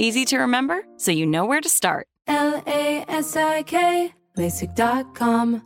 [0.00, 2.06] Easy to remember, so you know where to start.
[2.26, 5.62] L A S I K, LASIK.com.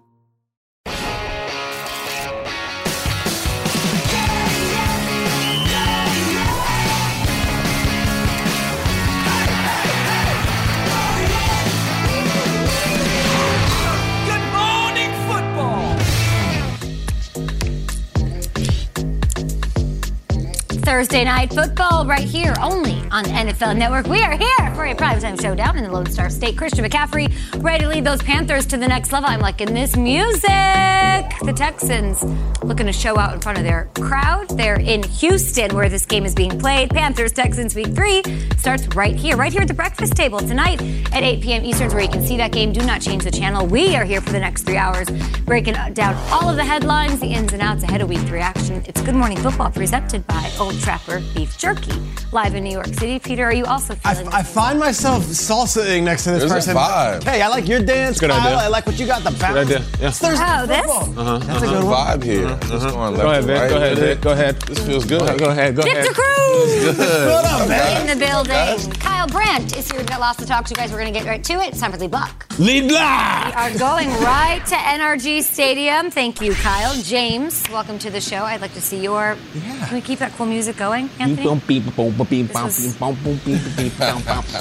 [20.95, 24.07] Thursday night football right here only on NFL Network.
[24.07, 26.57] We are here for a primetime showdown in the Lone Star State.
[26.57, 29.29] Christian McCaffrey ready to lead those Panthers to the next level.
[29.29, 30.45] I'm liking this music.
[30.45, 32.23] The Texans
[32.63, 34.51] looking to show out in front of their crowd.
[34.51, 36.91] They're in Houston where this game is being played.
[36.91, 38.23] Panthers Texans week three
[38.57, 40.81] starts right here, right here at the breakfast table tonight
[41.13, 41.65] at 8 p.m.
[41.65, 42.73] Eastern, where you can see that game.
[42.73, 43.67] Do not change the channel.
[43.67, 45.09] We are here for the next three hours,
[45.41, 48.85] breaking down all of the headlines, the ins and outs ahead of week three action.
[48.87, 51.93] It's Good Morning Football presented by Old Trapper Beef Jerky,
[52.31, 53.19] live in New York City.
[53.19, 56.75] Peter, are you also I, feeling I find myself salsaing next to this There's a
[56.75, 56.77] person.
[56.77, 57.23] vibe.
[57.25, 58.39] Hey, I like your dance, Good Kyle.
[58.41, 58.59] idea.
[58.59, 59.25] I like what you got.
[59.25, 59.57] The bounce.
[59.57, 60.09] idea, yeah.
[60.09, 60.81] It's Thursday Oh, this?
[60.81, 61.39] football.
[61.39, 61.81] That's a uh-huh.
[61.81, 62.49] good vibe here.
[62.49, 62.91] Just uh-huh.
[62.91, 63.61] going left Go ahead, to Vic.
[63.61, 63.99] right Go ahead.
[63.99, 64.21] Vic.
[64.21, 64.61] Go ahead.
[64.61, 65.39] This feels good.
[65.39, 65.75] Go ahead.
[65.75, 66.05] Go ahead.
[66.05, 68.01] Victor Cruz What up, man?
[68.11, 68.93] in the building.
[69.01, 70.01] Kyle Brandt is here.
[70.01, 70.93] We've got lots to talk to you guys.
[70.93, 71.69] We're going to get right to it.
[71.69, 72.47] It's time for Lead Block.
[72.59, 76.11] Lead We are going right to NRG Stadium.
[76.11, 76.95] Thank you, Kyle.
[77.03, 78.45] James, welcome to the show.
[78.45, 79.37] I'd like to see your.
[79.55, 79.87] Yeah.
[79.87, 81.43] Can we keep that cool music going, Anthony?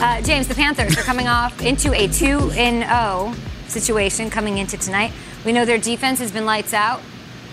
[0.01, 3.33] Uh, James, the Panthers are coming off into a 2 in 0
[3.67, 5.11] situation coming into tonight.
[5.45, 7.01] We know their defense has been lights out.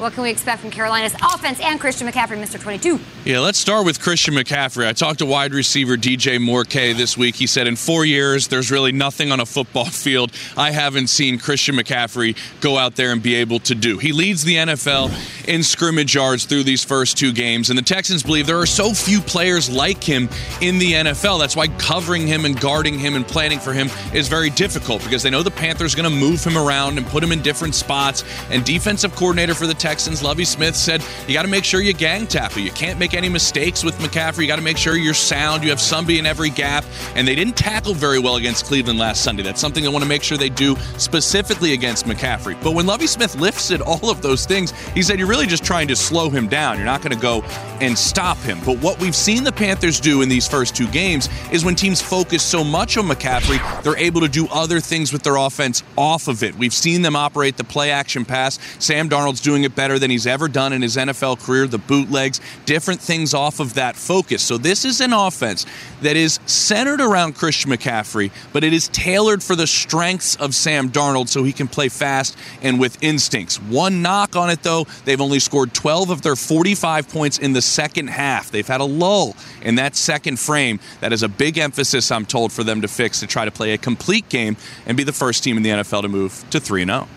[0.00, 2.58] What can we expect from Carolina's offense and Christian McCaffrey, Mr.
[2.58, 2.98] 22?
[3.26, 4.86] Yeah, let's start with Christian McCaffrey.
[4.86, 7.34] I talked to wide receiver DJ Morkay this week.
[7.34, 11.38] He said in four years, there's really nothing on a football field I haven't seen
[11.38, 13.98] Christian McCaffrey go out there and be able to do.
[13.98, 15.12] He leads the NFL
[15.46, 18.94] in scrimmage yards through these first two games, and the Texans believe there are so
[18.94, 20.30] few players like him
[20.62, 21.40] in the NFL.
[21.40, 25.22] That's why covering him and guarding him and planning for him is very difficult because
[25.22, 27.74] they know the Panthers are going to move him around and put him in different
[27.74, 28.24] spots.
[28.48, 31.92] And defensive coordinator for the Texans, Lovie Smith, said you got to make sure you
[31.92, 32.62] gang tackle.
[32.62, 34.42] You can't make any mistakes with McCaffrey.
[34.42, 35.64] You got to make sure you're sound.
[35.64, 36.84] You have somebody in every gap.
[37.16, 39.42] And they didn't tackle very well against Cleveland last Sunday.
[39.42, 42.62] That's something they want to make sure they do specifically against McCaffrey.
[42.62, 45.88] But when Lovie Smith lifted all of those things, he said you're really just trying
[45.88, 46.76] to slow him down.
[46.76, 47.42] You're not going to go
[47.80, 48.60] and stop him.
[48.64, 52.00] But what we've seen the Panthers do in these first two games is when teams
[52.00, 56.28] focus so much on McCaffrey, they're able to do other things with their offense off
[56.28, 56.54] of it.
[56.54, 58.58] We've seen them operate the play action pass.
[58.78, 62.38] Sam Darnold's doing it better than he's ever done in his NFL career, the bootlegs,
[62.66, 64.42] different things off of that focus.
[64.42, 65.64] So this is an offense
[66.02, 70.90] that is centered around Christian McCaffrey, but it is tailored for the strengths of Sam
[70.90, 73.56] Darnold so he can play fast and with instincts.
[73.56, 77.62] One knock on it, though, they've only scored 12 of their 45 points in the
[77.62, 78.50] second half.
[78.50, 80.78] They've had a lull in that second frame.
[81.00, 83.72] That is a big emphasis, I'm told, for them to fix to try to play
[83.72, 86.84] a complete game and be the first team in the NFL to move to 3
[86.84, 87.08] 0.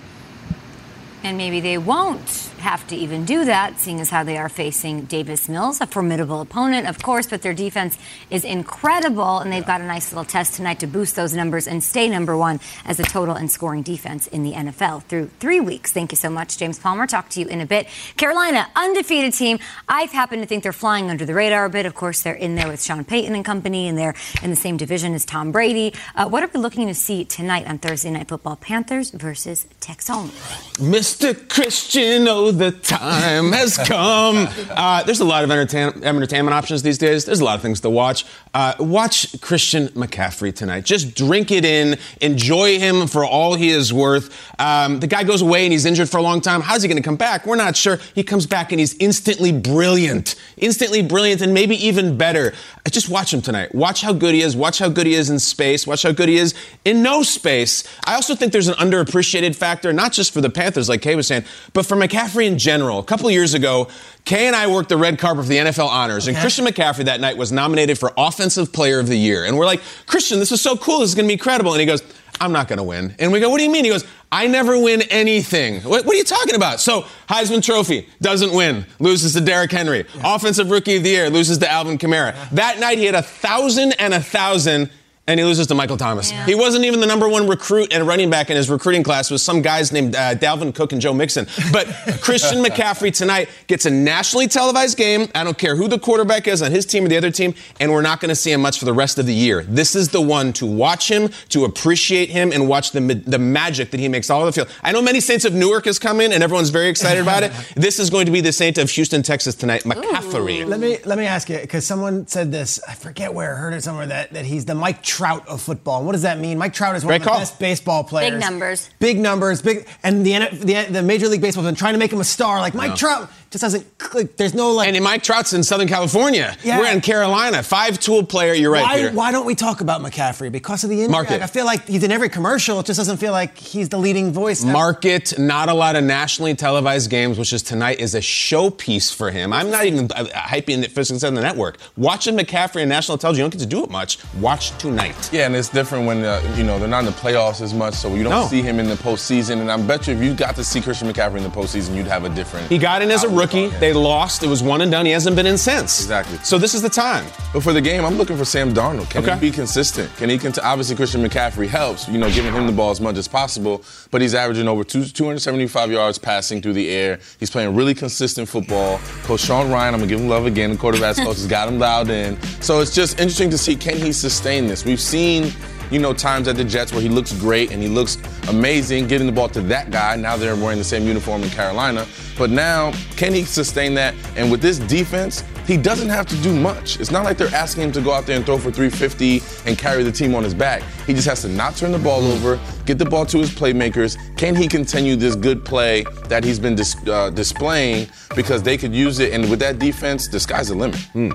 [1.23, 5.01] And maybe they won't have to even do that, seeing as how they are facing
[5.03, 7.97] Davis Mills, a formidable opponent, of course, but their defense
[8.29, 11.83] is incredible, and they've got a nice little test tonight to boost those numbers and
[11.83, 15.91] stay number one as a total and scoring defense in the NFL through three weeks.
[15.91, 17.05] Thank you so much, James Palmer.
[17.05, 17.87] Talk to you in a bit.
[18.17, 19.59] Carolina, undefeated team.
[19.87, 21.85] I happen to think they're flying under the radar a bit.
[21.85, 24.77] Of course, they're in there with Sean Payton and company, and they're in the same
[24.77, 25.93] division as Tom Brady.
[26.15, 28.55] Uh, what are we looking to see tonight on Thursday Night Football?
[28.55, 30.31] Panthers versus Texans.
[30.77, 31.47] Mr.
[31.49, 32.27] Christian,
[32.57, 34.47] the time has come.
[34.69, 37.25] Uh, there's a lot of entertain- entertainment options these days.
[37.25, 38.25] There's a lot of things to watch.
[38.53, 40.85] Uh, watch Christian McCaffrey tonight.
[40.85, 41.97] Just drink it in.
[42.21, 44.29] Enjoy him for all he is worth.
[44.59, 46.61] Um, the guy goes away and he's injured for a long time.
[46.61, 47.47] How's he going to come back?
[47.47, 47.97] We're not sure.
[48.13, 50.35] He comes back and he's instantly brilliant.
[50.57, 52.53] Instantly brilliant and maybe even better.
[52.85, 53.73] Uh, Just watch him tonight.
[53.73, 54.55] Watch how good he is.
[54.55, 55.87] Watch how good he is in space.
[55.87, 56.53] Watch how good he is
[56.85, 57.83] in no space.
[58.05, 61.25] I also think there's an underappreciated factor, not just for the Panthers, like Kay was
[61.25, 62.99] saying, but for McCaffrey in general.
[62.99, 63.87] A couple years ago,
[64.25, 67.19] Kay and I worked the red carpet for the NFL honors, and Christian McCaffrey that
[67.19, 69.45] night was nominated for Offensive Player of the Year.
[69.45, 70.99] And we're like, Christian, this is so cool.
[70.99, 71.73] This is going to be incredible.
[71.73, 72.01] And he goes,
[72.39, 73.15] I'm not going to win.
[73.19, 73.85] And we go, What do you mean?
[73.85, 75.81] He goes, I never win anything.
[75.81, 76.79] What, what are you talking about?
[76.79, 80.05] So, Heisman Trophy doesn't win, loses to Derrick Henry.
[80.23, 82.35] Offensive Rookie of the Year loses to Alvin Kamara.
[82.49, 84.89] That night, he had a thousand and a thousand.
[85.25, 86.31] And he loses to Michael Thomas.
[86.31, 89.31] He wasn't even the number one recruit and running back in his recruiting class.
[89.31, 91.47] It was some guys named uh, Dalvin Cook and Joe Mixon.
[91.71, 91.87] But
[92.21, 95.29] Christian McCaffrey tonight gets a nationally televised game.
[95.33, 97.93] I don't care who the quarterback is on his team or the other team, and
[97.93, 99.63] we're not going to see him much for the rest of the year.
[99.63, 103.91] This is the one to watch him, to appreciate him, and watch the the magic
[103.91, 104.67] that he makes all over the field.
[104.83, 107.51] I know many Saints of Newark is coming, and everyone's very excited about it.
[107.75, 110.65] This is going to be the Saint of Houston, Texas tonight, McCaffrey.
[110.67, 112.79] Let me let me ask you because someone said this.
[112.87, 115.97] I forget where I heard it somewhere that, that he's the Mike Trout of football.
[115.97, 116.57] And what does that mean?
[116.57, 117.39] Mike Trout is one Great of the call.
[117.39, 118.31] best baseball players.
[118.31, 118.89] Big numbers.
[118.99, 119.61] Big numbers.
[119.61, 122.59] Big and the the, the Major League Baseball's been trying to make him a star.
[122.59, 124.35] Like Mike Trout just doesn't click.
[124.35, 124.87] There's no like.
[124.91, 126.57] And Mike Trout's in Southern California.
[126.63, 126.79] Yeah.
[126.79, 127.61] We're in Carolina.
[127.61, 128.53] Five tool player.
[128.55, 129.11] You're right, why, Peter.
[129.11, 130.51] why don't we talk about McCaffrey?
[130.51, 131.11] Because of the injury.
[131.11, 131.41] Market.
[131.43, 132.79] I feel like he's in every commercial.
[132.79, 134.63] It just doesn't feel like he's the leading voice.
[134.63, 139.29] Market, not a lot of nationally televised games, which is tonight is a showpiece for
[139.29, 139.53] him.
[139.53, 141.77] I'm not even uh, hyping it for on the network.
[141.95, 144.17] Watching McCaffrey on national television, you don't get to do it much.
[144.39, 145.29] Watch tonight.
[145.31, 147.93] Yeah, and it's different when uh, you know they're not in the playoffs as much,
[147.93, 148.47] so you don't No.
[148.47, 149.61] see him in the postseason.
[149.61, 152.07] And I bet you if you got to see Christian McCaffrey in the postseason, you'd
[152.07, 152.67] have a different.
[152.67, 153.69] He got in as a outlook rookie.
[153.69, 153.79] him.
[153.79, 154.43] They lost.
[154.43, 155.05] It was one and done.
[155.05, 156.01] He hasn't been in since.
[156.01, 156.37] Exactly.
[156.43, 157.25] So this is the time.
[157.53, 159.09] But for the game, I'm looking for Sam Darnold.
[159.09, 159.33] Can Okay.
[159.35, 160.09] he be consistent?
[160.17, 160.37] Can he?
[160.37, 162.07] Cont- obviously, Christian McCaffrey helps.
[162.07, 163.83] You know, giving him the ball as much as possible.
[164.11, 167.19] But he's averaging over two, 275 yards passing through the air.
[167.39, 168.99] He's playing really consistent football.
[169.23, 170.71] Coach Sean Ryan, I'm gonna give him love again.
[170.71, 172.41] The quarterback's coach has got him dialed in.
[172.61, 174.85] So it's just interesting to see can he sustain this.
[174.85, 175.51] We've seen.
[175.91, 179.27] You know, times at the Jets where he looks great and he looks amazing giving
[179.27, 180.15] the ball to that guy.
[180.15, 182.05] Now they're wearing the same uniform in Carolina.
[182.37, 184.15] But now, can he sustain that?
[184.35, 186.99] And with this defense, he doesn't have to do much.
[186.99, 189.77] It's not like they're asking him to go out there and throw for 350 and
[189.77, 190.83] carry the team on his back.
[191.07, 194.17] He just has to not turn the ball over, get the ball to his playmakers.
[194.37, 198.07] Can he continue this good play that he's been dis- uh, displaying?
[198.35, 199.31] Because they could use it.
[199.31, 200.99] And with that defense, the sky's the limit.
[201.15, 201.29] Uh,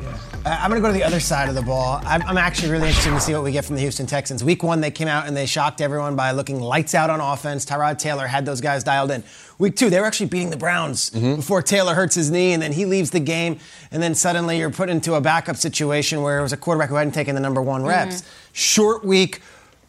[0.44, 2.00] I'm going to go to the other side of the ball.
[2.04, 4.42] I'm, I'm actually really interested to see what we get from the Houston Texans.
[4.42, 7.64] Week one, they came out and they shocked everyone by looking lights out on offense.
[7.64, 9.22] Tyrod Taylor had those guys dialed in.
[9.58, 12.72] Week two, they were actually beating the Browns before Taylor hurts his knee and then
[12.72, 13.58] he leaves the game.
[13.90, 16.96] And then suddenly you're put into a backup situation where it was a quarterback who
[16.96, 18.22] hadn't taken the number one reps.
[18.52, 19.40] Short week,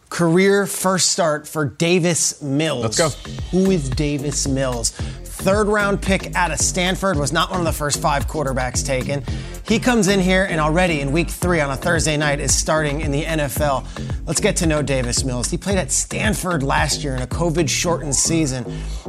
[0.09, 2.83] career first start for Davis Mills.
[2.83, 3.09] Let's go.
[3.51, 4.91] Who is Davis Mills?
[5.39, 9.23] Third round pick out of Stanford, was not one of the first five quarterbacks taken.
[9.65, 12.99] He comes in here and already in week three on a Thursday night is starting
[12.99, 13.87] in the NFL.
[14.27, 15.49] Let's get to know Davis Mills.
[15.49, 18.65] He played at Stanford last year in a COVID shortened season.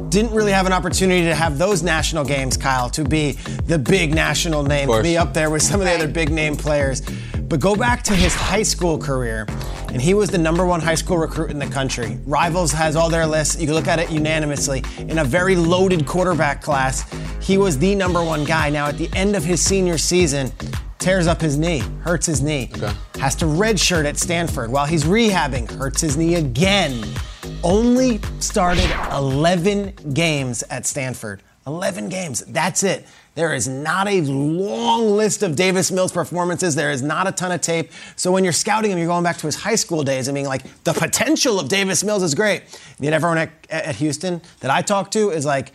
[0.07, 3.33] Didn't really have an opportunity to have those national games, Kyle, to be
[3.65, 6.55] the big national name, to be up there with some of the other big name
[6.55, 7.01] players.
[7.51, 9.45] But go back to his high school career,
[9.89, 12.17] and he was the number one high school recruit in the country.
[12.25, 13.59] Rivals has all their lists.
[13.59, 14.83] You can look at it unanimously.
[14.99, 16.20] In a very loaded quarterback
[16.61, 17.09] class,
[17.41, 18.69] he was the number one guy.
[18.69, 20.51] Now, at the end of his senior season,
[20.99, 22.69] tears up his knee, hurts his knee,
[23.15, 27.03] has to redshirt at Stanford while he's rehabbing, hurts his knee again.
[27.63, 31.41] Only started 11 games at Stanford.
[31.67, 32.43] 11 games.
[32.47, 33.05] That's it.
[33.33, 36.75] There is not a long list of Davis Mills performances.
[36.75, 37.91] There is not a ton of tape.
[38.15, 40.47] So when you're scouting him, you're going back to his high school days and being
[40.47, 42.63] like, the potential of Davis Mills is great.
[42.97, 45.71] And yet everyone at, at Houston that I talk to is like,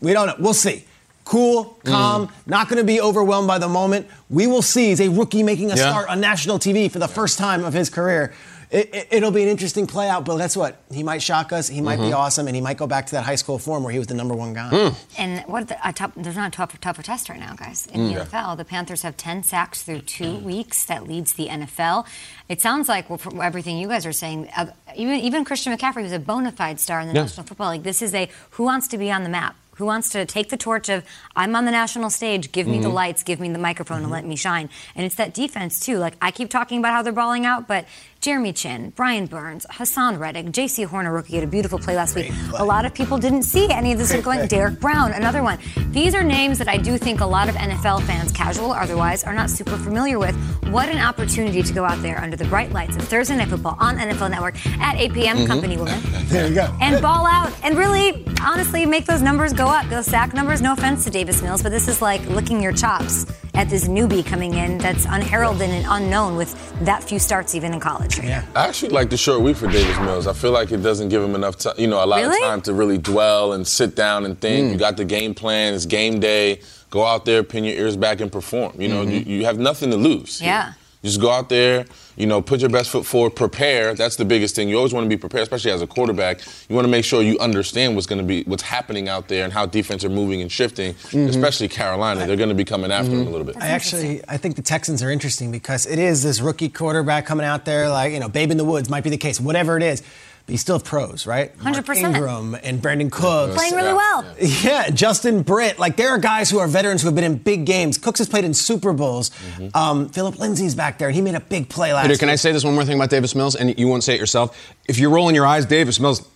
[0.00, 0.36] we don't know.
[0.38, 0.84] We'll see.
[1.24, 4.06] Cool, calm, not going to be overwhelmed by the moment.
[4.30, 4.88] We will see.
[4.88, 5.90] He's a rookie making a Yeah.
[5.90, 8.32] start on national TV for the first time of his career.
[8.70, 10.24] it, will it, be an interesting play out.
[10.24, 10.80] But guess what?
[10.90, 11.68] He might shock us.
[11.68, 12.08] He might mm-hmm.
[12.08, 14.08] be awesome, and he might go back to that high school form where he was
[14.08, 14.70] the number one guy.
[14.70, 14.94] Mm.
[15.18, 17.86] And what the, top, there's not a tougher, tougher test right now, guys.
[17.86, 18.14] In mm.
[18.14, 20.84] the NFL, the Panthers have 10 sacks through two weeks.
[20.84, 22.06] That leads the NFL.
[22.48, 26.02] It sounds like, well, from everything you guys are saying, uh, even even Christian McCaffrey,
[26.02, 27.22] who's a bona fide star in the yeah.
[27.22, 30.10] National Football League, this is a who wants to be on the map who wants
[30.10, 31.04] to take the torch of
[31.34, 32.82] I'm on the national stage, give me mm-hmm.
[32.82, 34.04] the lights, give me the microphone, mm-hmm.
[34.06, 34.68] and let me shine.
[34.94, 35.98] And it's that defense too.
[35.98, 37.86] Like I keep talking about how they're balling out, but
[38.20, 42.32] Jeremy Chinn, Brian Burns, Haason Reddick, Jaycee Horner rookie had a beautiful play last week.
[42.58, 44.44] A lot of people didn't see any of this going.
[44.48, 45.58] Derrick Brown, another one.
[45.90, 49.22] These are names that I do think a lot of NFL fans, casual or otherwise,
[49.22, 50.34] are not super familiar with.
[50.72, 53.76] What an opportunity to go out there under the bright lights of Thursday Night Football
[53.78, 55.36] on NFL Network at 8 p.m.
[55.36, 55.46] Mm-hmm.
[55.46, 56.00] Company woman.
[56.24, 56.76] There you go.
[56.80, 59.88] And ball out and really, honestly, make those numbers go up.
[59.90, 60.60] Those sack numbers.
[60.60, 64.24] No offense to Davis Mills, but this is like licking your chops at this newbie
[64.24, 68.18] coming in that's unheralded and unknown with that few starts even in college.
[68.18, 68.44] Yeah.
[68.54, 70.26] I actually like the short week for Davis Mills.
[70.26, 72.36] I feel like it doesn't give him enough time, you know, a lot really?
[72.42, 74.68] of time to really dwell and sit down and think.
[74.68, 74.72] Mm.
[74.72, 76.60] You got the game plan, it's game day.
[76.90, 78.80] Go out there, pin your ears back and perform.
[78.80, 79.28] You know, mm-hmm.
[79.28, 80.40] you, you, have nothing to lose.
[80.40, 80.72] Yeah.
[81.02, 81.86] Just go out there,
[82.16, 83.94] you know, put your best foot forward, prepare.
[83.94, 84.68] That's the biggest thing.
[84.68, 86.40] You always want to be prepared, especially as a quarterback.
[86.68, 89.44] You want to make sure you understand what's going to be, what's happening out there,
[89.44, 90.94] and how defense are moving and shifting.
[90.94, 91.28] Mm-hmm.
[91.28, 93.18] Especially Carolina, they're going to be coming after mm-hmm.
[93.20, 93.56] them a little bit.
[93.58, 97.46] I actually, I think the Texans are interesting because it is this rookie quarterback coming
[97.46, 99.84] out there, like you know, babe in the woods might be the case, whatever it
[99.84, 100.02] is
[100.48, 101.54] but you still have pros, right?
[101.58, 101.96] 100%.
[101.96, 103.54] Ingram and Brandin Cooks.
[103.54, 104.24] Playing really well.
[104.40, 105.78] Yeah, Justin Britt.
[105.78, 107.98] Like, there are guys who are veterans who have been in big games.
[107.98, 109.28] Cooks has played in Super Bowls.
[109.28, 109.76] Mm-hmm.
[109.76, 112.36] Um, Phillip Lindsay's back there, and he made a big play last Peter, can I
[112.36, 113.56] say this one more thing about Davis Mills?
[113.56, 114.74] And you won't say it yourself.
[114.88, 116.26] If you're rolling your eyes, Davis Mills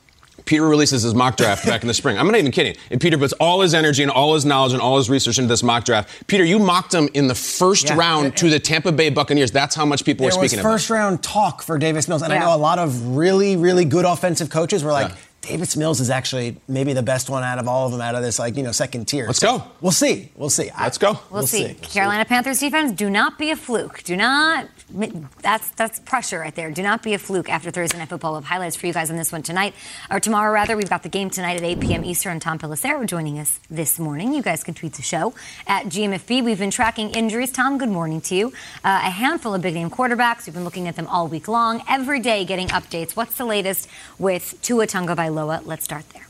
[0.44, 2.18] Peter releases his mock draft back in the spring.
[2.18, 2.76] I'm not even kidding.
[2.90, 5.48] And Peter puts all his energy and all his knowledge and all his research into
[5.48, 6.26] this mock draft.
[6.26, 7.96] Peter, you mocked him in the first yeah.
[7.96, 9.50] round to the Tampa Bay Buccaneers.
[9.50, 10.70] That's how much people were speaking about.
[10.70, 12.38] first round talk for Davis Mills, and yeah.
[12.38, 15.10] I know a lot of really, really good offensive coaches were like.
[15.10, 15.16] Yeah.
[15.42, 18.22] Davis Mills is actually maybe the best one out of all of them out of
[18.22, 19.26] this like you know second tier.
[19.26, 19.64] Let's so go.
[19.80, 20.30] We'll see.
[20.36, 20.70] We'll see.
[20.78, 21.12] Let's go.
[21.12, 21.66] We'll, we'll see.
[21.66, 21.74] see.
[21.74, 24.04] Carolina Panthers defense, do not be a fluke.
[24.04, 24.68] Do not
[25.42, 26.70] that's that's pressure right there.
[26.70, 28.32] Do not be a fluke after Thursday Night Football.
[28.32, 29.74] We'll have highlights for you guys on this one tonight,
[30.10, 30.76] or tomorrow rather.
[30.76, 32.04] We've got the game tonight at 8 p.m.
[32.04, 32.38] Eastern.
[32.38, 34.32] Tom Pelissero joining us this morning.
[34.32, 35.34] You guys can tweet the show
[35.66, 36.44] at GMFB.
[36.44, 37.50] We've been tracking injuries.
[37.50, 38.48] Tom, good morning to you.
[38.84, 40.46] Uh, a handful of big name quarterbacks.
[40.46, 43.16] We've been looking at them all week long, every day getting updates.
[43.16, 45.31] What's the latest with Tua Tagovailoa?
[45.32, 46.26] Let's start there.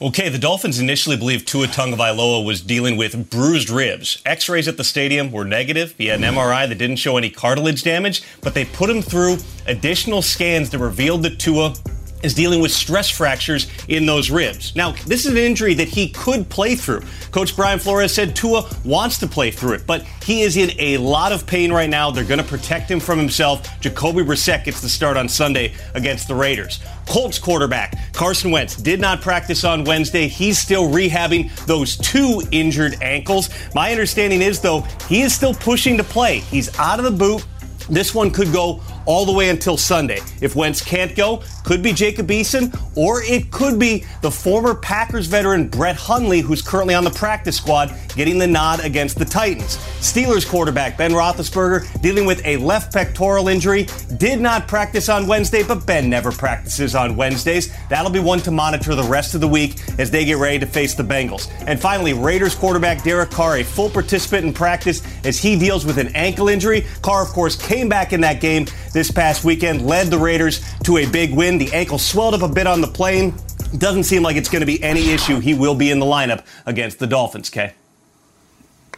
[0.00, 4.22] Okay, the Dolphins initially believed Tua Tagovailoa was dealing with bruised ribs.
[4.24, 5.92] X-rays at the stadium were negative.
[5.98, 9.38] He had an MRI that didn't show any cartilage damage, but they put him through
[9.66, 11.74] additional scans that revealed that Tua
[12.22, 14.74] is dealing with stress fractures in those ribs.
[14.74, 17.02] Now, this is an injury that he could play through.
[17.30, 20.96] Coach Brian Flores said Tua wants to play through it, but he is in a
[20.98, 22.10] lot of pain right now.
[22.10, 23.80] They're going to protect him from himself.
[23.80, 26.80] Jacoby Brissett gets the start on Sunday against the Raiders.
[27.06, 30.28] Colts quarterback Carson Wentz did not practice on Wednesday.
[30.28, 33.48] He's still rehabbing those two injured ankles.
[33.74, 36.40] My understanding is, though, he is still pushing to play.
[36.40, 37.46] He's out of the boot.
[37.88, 40.20] This one could go all the way until Sunday.
[40.42, 45.26] If Wentz can't go, could be Jacob Eason, or it could be the former Packers
[45.26, 49.78] veteran Brett Hundley, who's currently on the practice squad, getting the nod against the Titans.
[50.00, 53.86] Steelers quarterback Ben Roethlisberger dealing with a left pectoral injury,
[54.18, 57.74] did not practice on Wednesday, but Ben never practices on Wednesdays.
[57.88, 60.66] That'll be one to monitor the rest of the week as they get ready to
[60.66, 61.50] face the Bengals.
[61.66, 65.96] And finally, Raiders quarterback Derek Carr, a full participant in practice as he deals with
[65.96, 66.86] an ankle injury.
[67.00, 68.66] Carr, of course, came back in that game
[68.98, 71.56] this past weekend, led the Raiders to a big win.
[71.56, 73.32] The ankle swelled up a bit on the plane.
[73.76, 75.38] Doesn't seem like it's going to be any issue.
[75.38, 77.74] He will be in the lineup against the Dolphins, Kay.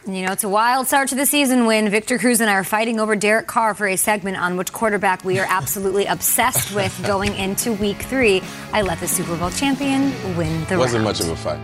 [0.07, 2.64] You know, it's a wild start to the season when Victor Cruz and I are
[2.64, 6.99] fighting over Derek Carr for a segment on which quarterback we are absolutely obsessed with
[7.07, 8.42] going into week three.
[8.73, 11.19] I let the Super Bowl champion win the Wasn't round.
[11.19, 11.61] much of a fight.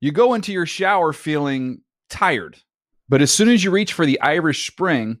[0.00, 2.56] You go into your shower feeling tired,
[3.08, 5.20] but as soon as you reach for the Irish Spring,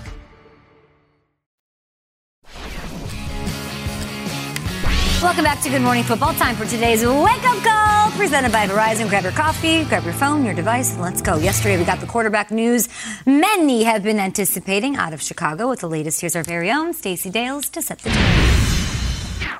[5.21, 6.33] Welcome back to Good Morning Football.
[6.33, 9.07] Time for today's wake up call, presented by Verizon.
[9.07, 11.37] Grab your coffee, grab your phone, your device, and let's go.
[11.37, 12.89] Yesterday, we got the quarterback news
[13.27, 15.69] many have been anticipating out of Chicago.
[15.69, 19.59] With the latest, here's our very own Stacey Dales to set the table.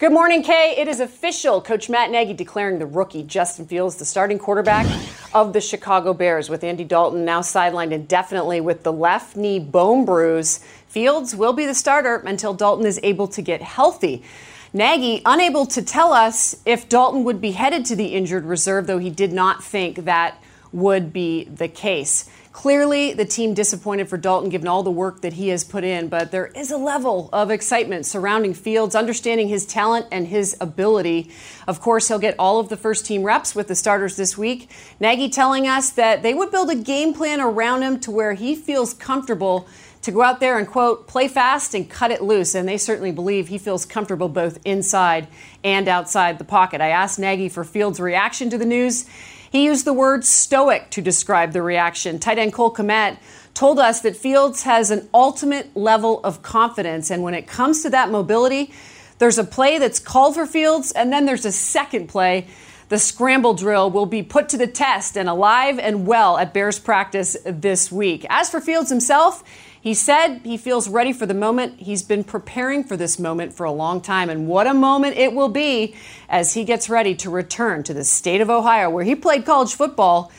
[0.00, 0.74] Good morning, Kay.
[0.76, 1.62] It is official.
[1.62, 4.86] Coach Matt Nagy declaring the rookie Justin Fields the starting quarterback
[5.32, 10.04] of the Chicago Bears, with Andy Dalton now sidelined indefinitely with the left knee bone
[10.04, 10.58] bruise.
[10.88, 14.24] Fields will be the starter until Dalton is able to get healthy.
[14.72, 18.98] Nagy unable to tell us if Dalton would be headed to the injured reserve, though
[18.98, 20.40] he did not think that
[20.72, 22.30] would be the case.
[22.52, 26.08] Clearly, the team disappointed for Dalton given all the work that he has put in,
[26.08, 31.30] but there is a level of excitement surrounding Fields, understanding his talent and his ability.
[31.66, 34.70] Of course, he'll get all of the first team reps with the starters this week.
[34.98, 38.54] Nagy telling us that they would build a game plan around him to where he
[38.54, 39.68] feels comfortable
[40.02, 42.54] to go out there and quote play fast and cut it loose.
[42.54, 45.28] And they certainly believe he feels comfortable both inside
[45.62, 46.80] and outside the pocket.
[46.80, 49.06] I asked nagy for fields reaction to the news.
[49.50, 52.18] He used the word stoic to describe the reaction.
[52.18, 53.18] Tight end cole Kmet
[53.52, 57.10] told us that fields has an ultimate level of confidence.
[57.10, 58.72] And when it comes to that mobility
[59.20, 62.46] there's a play that's called for fields and then there's a second play
[62.88, 66.80] the scramble drill will be put to the test and alive and well at Bears
[66.80, 68.26] practice this week.
[68.28, 69.44] As for Fields himself,
[69.80, 71.80] he said he feels ready for the moment.
[71.80, 75.32] He's been preparing for this moment for a long time, and what a moment it
[75.32, 75.94] will be
[76.28, 79.74] as he gets ready to return to the state of Ohio, where he played college
[79.74, 80.30] football,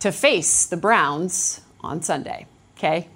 [0.00, 2.46] to face the Browns on Sunday.
[2.76, 3.08] Okay?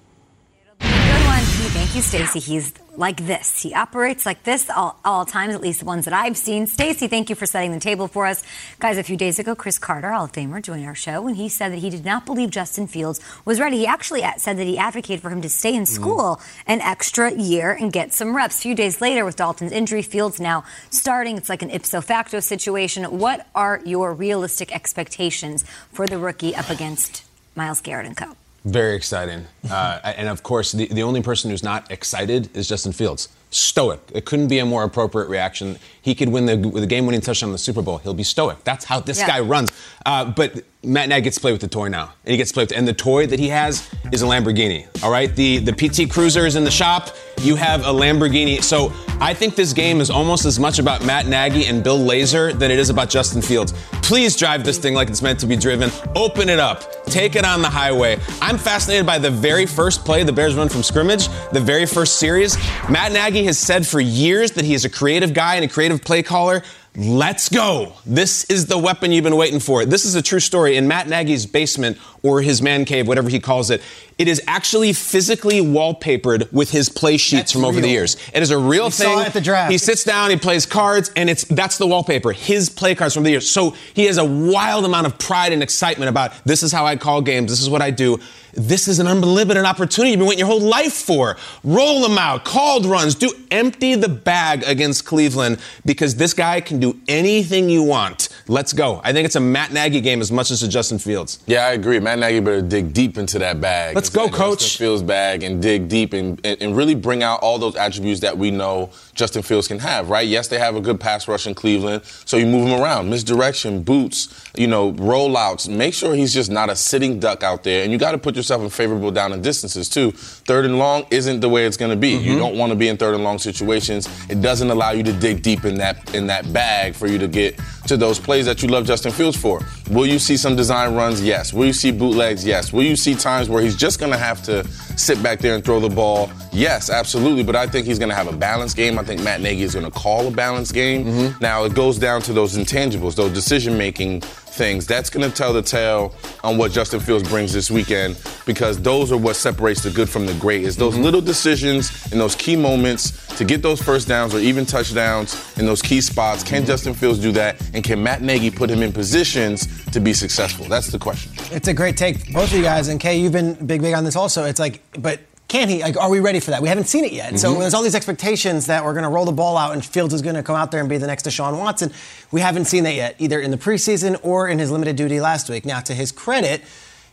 [0.81, 1.43] Good one.
[1.75, 2.39] Thank you, Stacey.
[2.39, 3.63] He's like this.
[3.63, 6.67] He operates like this all, all times, at least the ones that I've seen.
[6.67, 8.43] Stacey, thank you for setting the table for us.
[8.81, 11.49] Guys, a few days ago, Cris Carter, Hall of Famer, joined our show, and he
[11.49, 13.79] said that he did not believe Justin Fields was ready.
[13.79, 16.63] He actually said that he advocated for him to stay in school mm.
[16.67, 18.59] an extra year and get some reps.
[18.59, 21.37] A few days later, with Dalton's injury, Fields now starting.
[21.37, 23.05] It's like an ipso facto situation.
[23.05, 28.37] What are your realistic expectations for the rookie up against Myles Garrett and co?
[28.65, 29.47] Very exciting.
[29.71, 33.29] Uh, and of course, the, the only person who's not excited is Justin Fields.
[33.51, 34.01] Stoic.
[34.15, 35.79] It couldn't be a more appropriate reaction.
[36.09, 37.99] He could win the, the game winning touchdown in the Super Bowl.
[37.99, 38.65] He'll be stoic.
[38.65, 39.27] That's how this yeah.
[39.27, 39.71] guy runs.
[40.07, 42.15] Uh, but Matt Nagy gets to play with the toy now.
[42.25, 44.87] And he gets to play with, and the toy that he has is a Lamborghini.
[45.03, 45.35] All right?
[45.35, 47.15] The, the PT Cruiser is in the shop.
[47.43, 48.63] You have a Lamborghini.
[48.63, 48.91] So
[49.21, 52.71] I think this game is almost as much about Matt Nagy and Bill Lazor than
[52.71, 53.75] it is about Justin Fields.
[54.09, 55.91] Please drive this thing like it's meant to be driven.
[56.15, 57.05] Open it up.
[57.05, 58.17] Take it on the highway.
[58.41, 62.19] I'm fascinated by the very first play the Bears run from scrimmage, the very first
[62.19, 62.57] series.
[62.89, 65.98] Matt Nagy has said for years that he is a creative guy and a creative
[66.05, 66.63] play caller.
[66.97, 67.93] Let's go.
[68.05, 69.85] This is the weapon you've been waiting for.
[69.85, 70.77] This is a true story.
[70.77, 73.83] In Matt Nagy's basement or his man cave, whatever he calls it,
[74.19, 78.17] it is actually physically wallpapered with his play sheets that's from over the years.
[78.35, 79.17] It is a real we thing.
[79.17, 79.71] Saw at the draft.
[79.71, 82.33] He sits down, he plays cards, and it's that's the wallpaper.
[82.33, 83.49] His play cards from the years.
[83.49, 86.97] So he has a wild amount of pride and excitement about this is how I
[86.97, 87.53] call games.
[87.53, 88.19] This is what I do.
[88.55, 91.37] This is an unlimited opportunity you've been waiting your whole life for.
[91.65, 96.81] Roll them out, called runs, do empty the bag against Cleveland because this guy can
[96.81, 98.29] do anything you want.
[98.47, 99.01] Let's go.
[99.05, 101.41] I think it's a Matt Nagy game as much as a Justin Fields.
[101.47, 102.01] Yeah, I agree.
[102.01, 103.95] Matt Nagy better dig deep into that bag.
[103.95, 104.61] Let's go, coach.
[104.61, 108.21] Justin Fields' bag and dig deep and, and, and really bring out all those attributes
[108.21, 110.27] that we know Justin Fields can have, right?
[110.27, 113.83] Yes, they have a good pass rush in Cleveland, so you move him around, misdirection,
[113.83, 115.69] boots, you know, rollouts.
[115.69, 118.37] Make sure he's just not a sitting duck out there, and you got to put
[118.37, 120.13] yourself in favorable down and distances too.
[120.13, 122.11] Third and long isn't the way it's going to be.
[122.11, 122.39] You mm-hmm.
[122.39, 124.09] don't want to be in third and long situations.
[124.31, 127.27] It doesn't allow you to dig deep in that in that bag for you to
[127.27, 129.61] get to those plays that you love Justin Fields for.
[129.91, 131.23] Will you see some design runs?
[131.23, 131.53] Yes.
[131.53, 132.45] Will you see bootlegs?
[132.45, 132.73] Yes.
[132.73, 134.65] Will you see times where he's just going to have to
[134.97, 136.31] sit back there and throw the ball?
[136.53, 137.43] Yes, absolutely.
[137.43, 138.99] But I think he's going to have a balanced game.
[138.99, 141.07] I think Matt Nagy is going to call a balanced game.
[141.07, 141.43] Mm-hmm.
[141.43, 144.87] Now it goes down to those intangibles, those decision-making things.
[144.87, 149.11] That's going to tell the tale on what Justin Fields brings this weekend because those
[149.11, 150.65] are what separates the good from the great.
[150.65, 151.05] Is those mm-hmm.
[151.05, 155.65] little decisions in those key moments to get those first downs or even touchdowns in
[155.65, 156.43] those key spots.
[156.43, 156.67] Can mm-hmm.
[156.67, 157.57] Justin Fields do that?
[157.73, 160.67] And can Matt Nagy put him in positions to be successful?
[160.67, 161.33] That's the question.
[161.51, 162.89] It's a great take, both of you guys.
[162.89, 164.45] And Kay, you've been big, big on this also.
[164.45, 165.81] It's like, but can he?
[165.83, 166.61] Like, are we ready for that?
[166.63, 167.39] We haven't seen it yet.
[167.39, 167.61] So Mm-hmm.
[167.61, 170.21] there's all these expectations that we're going to roll the ball out and Fields is
[170.23, 171.91] going to come out there and be the next Deshaun Watson.
[172.31, 175.49] We haven't seen that yet, either in the preseason or in his limited duty last
[175.49, 175.65] week.
[175.65, 176.63] Now, to his credit,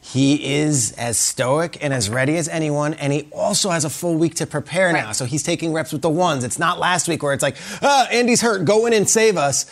[0.02, 4.16] he is as stoic and as ready as anyone, and he also has a full
[4.16, 5.14] week to prepare now.
[5.14, 6.44] So he's taking reps with the ones.
[6.44, 9.66] It's not last week where it's like, ah, Andy's hurt, go in and save us.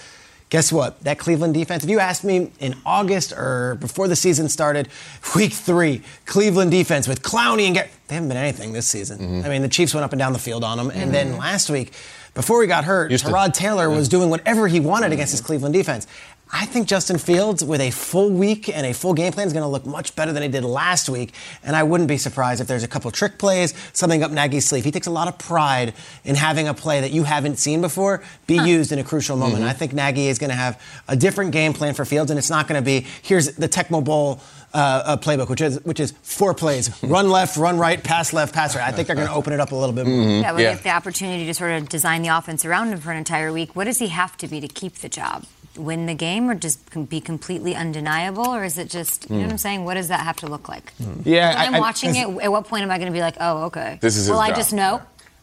[0.54, 1.00] Guess what?
[1.00, 4.88] That Cleveland defense, if you asked me in August or before the season started,
[5.36, 9.18] week three, Cleveland defense with Clowney and Gar- they haven't been anything this season.
[9.18, 9.46] Mm-hmm.
[9.48, 10.92] I mean, the Chiefs went up and down the field on them.
[10.92, 11.12] And mm-hmm.
[11.12, 11.94] then last week,
[12.36, 13.32] before he got hurt, Houston.
[13.32, 16.06] Tyrod Taylor was doing whatever he wanted against his Cleveland defense.
[16.56, 19.64] I think Justin Fields, with a full week and a full game plan, is going
[19.64, 21.34] to look much better than he did last week.
[21.64, 24.84] And I wouldn't be surprised if there's a couple trick plays, something up Nagy's sleeve.
[24.84, 28.24] He takes a lot of pride in having a play that you haven't seen before
[28.46, 29.64] be used in a crucial moment.
[29.64, 32.52] I think Nagy is going to have a different game plan for Fields, and it's
[32.52, 34.40] not going to be here's the Tecmo Bowl.
[34.76, 38.56] Uh, uh, playbook, which is which is four plays: run left, run right, pass left,
[38.56, 38.88] pass right.
[38.88, 40.28] I think they're going to open it up a little bit more.
[40.42, 43.18] Yeah, but if the opportunity to sort of design the offense around him for an
[43.18, 45.46] entire week, what does he have to be to keep the job?
[45.78, 48.48] Win the game or just be completely undeniable?
[48.48, 49.86] Or is it just, you know what I'm saying?
[49.86, 50.94] What does that have to look like?
[51.26, 53.22] Yeah, When I'm I- I- watching it, at what point am I going to be
[53.22, 53.98] like, oh, okay.
[54.02, 54.58] This is his Will I job.
[54.58, 55.02] just know?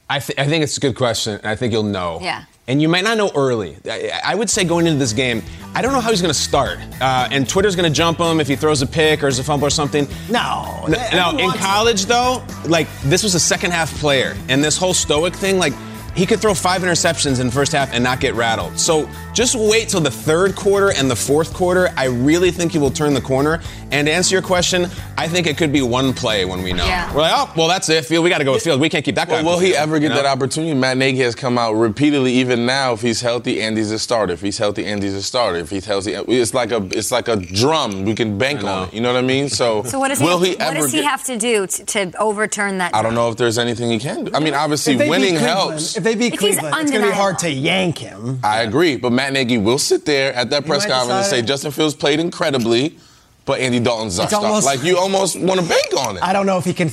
[0.08, 2.18] I, th- I think it's a good question, and I think you'll know.
[2.20, 2.44] Yeah.
[2.66, 3.76] And you might not know early.
[3.84, 5.42] I, I would say going into this game,
[5.74, 6.78] I don't know how he's going to start.
[7.00, 9.44] Uh, and Twitter's going to jump him if he throws a pick or is a
[9.44, 10.06] fumble or something.
[10.28, 10.84] No.
[10.88, 14.94] No, no, in college though, like this was a second half player, and this whole
[14.94, 15.72] stoic thing, like
[16.14, 18.78] he could throw five interceptions in the first half and not get rattled.
[18.78, 21.90] So just wait till the third quarter and the fourth quarter.
[21.96, 23.60] I really think he will turn the corner.
[23.92, 24.86] And to answer your question,
[25.18, 26.84] I think it could be one play when we know.
[26.86, 27.12] Yeah.
[27.14, 28.04] We're like, oh, well, that's it.
[28.04, 28.80] Field, we got to go with Field.
[28.80, 29.34] We can't keep that guy.
[29.42, 30.14] Well, will the he field, ever you get know?
[30.16, 30.74] that opportunity?
[30.74, 32.92] Matt Nagy has come out repeatedly, even now.
[32.92, 34.32] If he's healthy, Andy's a starter.
[34.32, 35.58] If he's healthy, Andy's a starter.
[35.58, 38.04] If he's healthy, it's like a it's like a drum.
[38.04, 38.94] We can bank on it.
[38.94, 39.48] You know what I mean?
[39.48, 41.36] So, So what does he, will have, he to, what does he get- have to
[41.36, 42.94] do to, to overturn that?
[42.94, 44.30] I don't know if there's anything he can do.
[44.34, 45.96] I mean, obviously, If they beat winning helps.
[46.00, 48.40] If they beat If Cleveland, it's going to be hard to yank him.
[48.42, 51.72] I agree, but Matt Nagy will sit there at that press conference and say Justin
[51.72, 52.96] Fields played incredibly,
[53.44, 54.44] but Andy Dalton's It's our star.
[54.46, 56.22] almost- Like you almost want to bank on it.
[56.22, 56.88] I don't know if he can.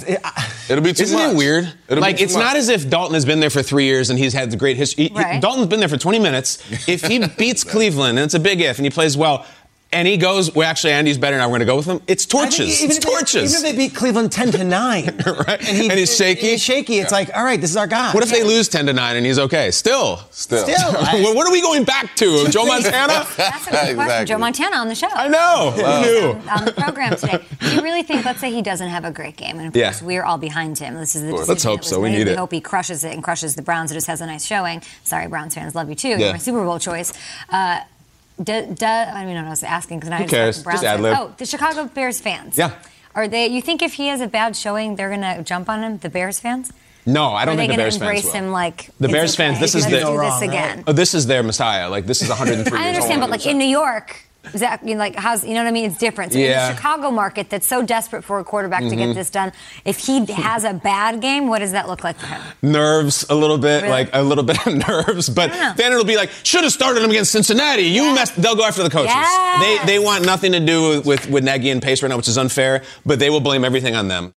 [0.69, 1.31] It'll be too Isn't much.
[1.33, 1.71] it weird?
[1.87, 2.43] It'll like it's much.
[2.43, 4.75] not as if Dalton has been there for three years and he's had the great
[4.75, 5.05] history.
[5.05, 5.41] He- he- Right.
[5.41, 6.57] Dalton's been there for 20 minutes.
[6.87, 9.45] If he beats Cleveland and it's a big if and he plays well,
[9.93, 11.45] and he goes, well, actually Andy's better now.
[11.47, 12.01] We're going to go with him.
[12.07, 12.81] It's torches.
[12.81, 13.53] even It's if they- torches.
[13.55, 15.05] even if they beat Cleveland 10 to 9.
[15.25, 15.47] right?
[15.49, 16.47] And, he, And he's shaky?
[16.51, 16.99] He's shaky.
[16.99, 18.11] It's like, all right, this is our guy.
[18.13, 19.71] What if they lose 10 to 9 and he's okay?
[19.71, 20.17] Still.
[20.31, 20.63] Still.
[20.67, 22.47] Still, I- what what are we going back to?
[22.49, 23.25] Joe Montana?
[23.37, 24.25] That's a good question.
[24.27, 25.07] Joe Montana on the show.
[25.11, 25.71] I know.
[25.71, 26.27] Who knew?
[26.49, 27.39] On, on the program today.
[27.59, 29.91] Do you really think, let's say he doesn't have a great game, and of Yeah.
[29.91, 30.95] course we're all behind him.
[30.95, 31.47] This is the course.
[31.47, 31.99] decision Let's hope so.
[32.01, 32.17] We made.
[32.19, 32.37] need We it.
[32.37, 34.81] hope he crushes it and crushes the Browns and just has a nice showing.
[35.03, 36.09] Sorry, Browns fans, love you too.
[36.09, 37.13] You're my Super Bowl choice.
[37.49, 37.79] Uh,
[38.41, 40.57] do, do, I don't even know what I was asking because I Who cares?
[40.57, 41.17] got the Browns Just ad-lib.
[41.19, 42.57] Oh, the Chicago Bears fans.
[42.57, 42.73] Yeah.
[43.15, 43.47] Are they?
[43.47, 45.97] You think if he has a bad showing, they're gonna jump on him?
[45.97, 46.71] The Bears fans?
[47.05, 48.41] No, I don't Are think the gonna Bears embrace fans will.
[48.47, 50.83] him like The Bears okay, fans, this is the- do this wrong, again.
[50.85, 51.89] Oh, this is their messiah.
[51.89, 53.31] Like this is 103 I years understand, old.
[53.31, 55.85] but like in New York, Zach, you know, like how's you know what I mean?
[55.89, 56.33] It's different.
[56.33, 58.97] So in the Chicago market, that's so desperate for a quarterback to Mhm.
[58.97, 59.51] get this done.
[59.85, 62.41] If he has a bad game, what does that look like for him?
[62.61, 63.89] nerves a little bit, Really?
[63.89, 65.29] like a little bit of nerves.
[65.29, 65.73] But I don't know.
[65.77, 67.83] then it'll be like, should have started him against Cincinnati.
[67.83, 68.35] You messed.
[68.41, 69.13] They'll go after the coaches.
[69.13, 69.83] Yes.
[69.85, 72.27] They they want nothing to do with, with with Nagy and Pace right now, which
[72.27, 72.83] is unfair.
[73.05, 74.33] But they will blame everything on them.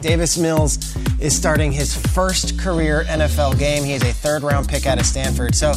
[0.00, 3.84] Davis Mills is starting his first career NFL game.
[3.84, 5.54] He is a third round pick out of Stanford.
[5.54, 5.74] So,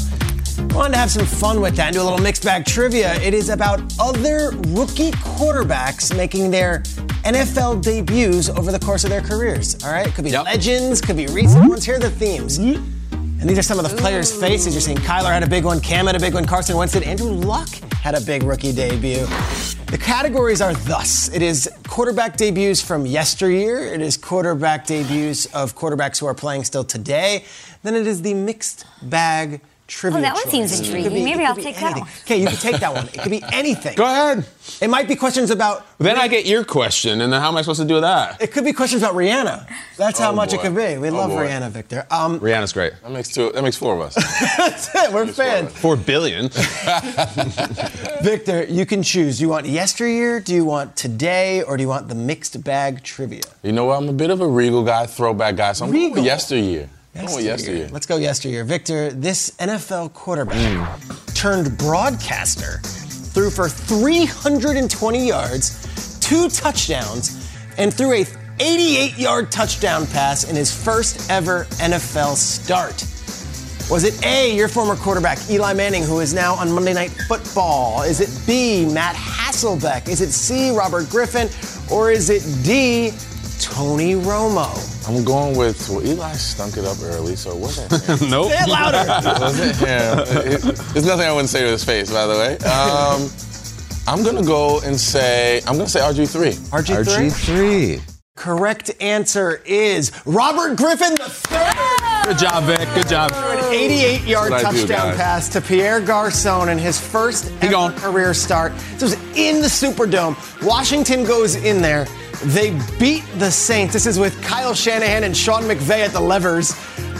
[0.73, 3.15] wanted to have some fun with that and do a little mixed bag trivia.
[3.21, 6.79] It is about other rookie quarterbacks making their
[7.23, 9.83] NFL debuts over the course of their careers.
[9.83, 10.13] All right?
[10.13, 11.85] Could be legends, could be recent ones.
[11.85, 14.73] Here are the themes And these are some of the players' faces.
[14.73, 17.03] You're seeing Kyler had a big one, Cam had a big one, Carson Wentz did,
[17.03, 17.69] Andrew Luck
[18.05, 19.25] had a big rookie debut.
[19.87, 25.75] The categories are thus it is quarterback debuts from yesteryear, it is quarterback debuts of
[25.75, 27.45] quarterbacks who are playing still today,
[27.83, 30.19] then it is the mixed bag trivia.
[30.19, 30.79] Oh, that one seems choice.
[30.81, 31.13] It intriguing.
[31.13, 32.07] be- Maybe I'll could be take that one.
[32.23, 33.07] Okay, you can take that one.
[33.07, 33.95] It could be anything.
[33.95, 34.45] Go ahead.
[34.81, 35.85] It might be questions about.
[35.99, 38.41] Then I get your question, and then how am I supposed to do that?
[38.41, 39.67] It could be questions about Rihanna.
[39.97, 40.97] That's how Oh, much it could be.
[40.97, 41.47] We Oh, love boy.
[41.47, 42.05] Rihanna, Victor.
[42.11, 42.93] Um, Rihanna's great.
[43.03, 43.51] That makes two.
[43.51, 44.15] That makes four of us.
[44.57, 45.11] that's it.
[45.13, 45.71] We're fans.
[45.77, 46.49] Four billion.
[48.21, 49.37] Victor, you can choose.
[49.37, 50.39] Do you want yesteryear?
[50.39, 51.61] Do you want today?
[51.63, 53.41] Or do you want the mixed bag trivia?
[53.63, 53.97] you know what?
[54.01, 56.15] I'm a bit of a regal guy, throwback guy, so I'm going Regal?
[56.17, 56.89] with yesteryear.
[57.15, 57.87] Going yesteryear.
[57.91, 58.65] Let's go yesteryear.
[58.65, 60.99] Victor, this NFL quarterback
[61.33, 68.25] turned broadcaster threw for 320 yards, two touchdowns, and threw a
[68.59, 73.05] 88 yard touchdown pass in his first ever NFL start.
[73.89, 78.01] Was it A, your former quarterback, Eli Manning, who is now on Monday Night Football?
[78.01, 80.09] Is it B, Matt Hasselbeck?
[80.09, 81.47] Is it C, Robert Griffin?
[81.91, 83.11] Or is it D,
[83.59, 84.69] Tony Romo?
[85.07, 87.91] I'm going with well, Eli stunk it up early, so it wasn't
[88.21, 88.29] him.
[88.29, 88.51] nope.
[88.51, 88.97] Say it louder.
[89.29, 90.19] it wasn't him.
[90.19, 92.57] It- it- there's nothing I wouldn't say to his face, by the way.
[92.69, 93.29] Um,
[94.07, 96.53] I'm gonna go and say I'm gonna say RG3.
[96.69, 97.31] RG3?
[97.31, 98.01] RG3.
[98.35, 102.25] Correct answer is Robert Griffin III.
[102.25, 102.87] Good job, Vic.
[102.93, 103.31] Good job.
[103.33, 107.51] An 88 yard That's what I do, touchdown pass to Pierre Garcon in his first
[107.61, 108.73] ever career start.
[108.97, 110.35] This was in the Superdome.
[110.65, 112.07] Washington goes in there.
[112.43, 113.93] They beat the Saints.
[113.93, 116.75] This is with Kyle Shanahan and Sean McVay at the levers.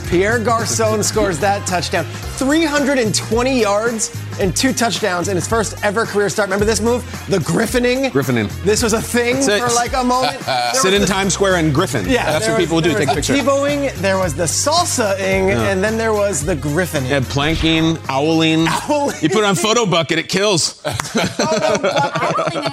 [0.08, 2.06] Pierre Garcon scores that touchdown.
[2.06, 6.48] 320 yards and two touchdowns in his first ever career start.
[6.48, 7.04] Remember this move?
[7.30, 8.10] The griffining.
[8.12, 8.50] Griffining.
[8.64, 10.40] This was a thing for like a moment.
[10.46, 12.06] There Sit in the- Times Square and Griffin.
[12.08, 12.90] yeah, that's there what was- people do.
[12.90, 13.42] there Take a was picture.
[13.42, 15.70] the Tebowing, there was the salsa-ing, Yeah.
[15.70, 17.10] and then there was the griffining.
[17.10, 18.68] Yeah, planking, owling.
[18.90, 19.16] Owling.
[19.22, 20.82] You put it on photo bucket, it kills.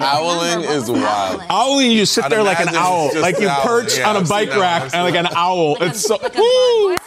[0.00, 1.42] Owling is wild.
[1.48, 3.62] Owling, you sit I'd there like an owl, like you owl.
[3.62, 5.72] perch Yeah, on a I've seen bike rack and like an owl.
[5.78, 6.34] Like it's a- so like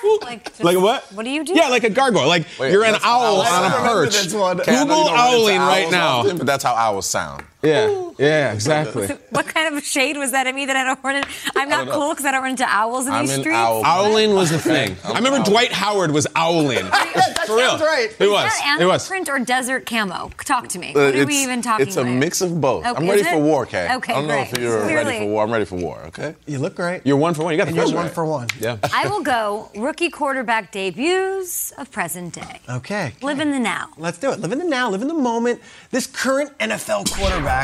[0.05, 0.27] a woo, gargoyle?
[0.27, 0.27] woo.
[0.27, 1.03] Like just- Like what?
[1.13, 1.53] What do you do?
[1.55, 2.27] Yeah, like a gargoyle.
[2.27, 4.11] Like Wait, you're an owl on a perch.
[4.13, 4.61] this one.
[4.61, 6.23] Okay, I know you Google don't run into owling right now.
[6.23, 7.43] but that's how owls sound.
[7.65, 9.07] Yeah, yeah, exactly.
[9.29, 11.23] What kind of shade was that at me that I don't run in?
[11.55, 13.57] I'm not cool because I don't run into owls in I'm these an streets.
[13.57, 13.83] owl.
[13.85, 14.95] Owling was the thing.
[15.03, 15.45] I remember owl.
[15.45, 16.85] Dwight Howard was owling.
[16.85, 17.69] For real.
[17.71, 18.09] sounds right.
[18.17, 18.43] It Is was.
[18.43, 19.07] that It animal was.
[19.07, 20.31] print or desert camo?
[20.45, 20.89] Talk to me.
[20.93, 21.87] Uh, What are we even talking?
[21.87, 22.11] It's a about?
[22.13, 22.85] mix of both.
[22.85, 23.93] Okay, I'm ready for war, Kay.
[23.95, 24.63] Okay, I don't know if great.
[24.63, 25.43] you're ready for war.
[25.43, 26.35] I'm ready for war, okay?
[26.45, 27.01] You look great.
[27.05, 27.53] You're one for one.
[27.53, 28.13] You got the and you're one right.
[28.13, 28.47] for one.
[28.59, 28.77] Yeah.
[28.93, 32.59] I will go rookie quarterback debuts of present day.
[32.69, 33.13] Okay.
[33.21, 33.89] Live in the now.
[33.97, 34.39] Let's do it.
[34.39, 35.61] Live in the now, live in the moment.
[35.91, 37.54] This current NFL quarterback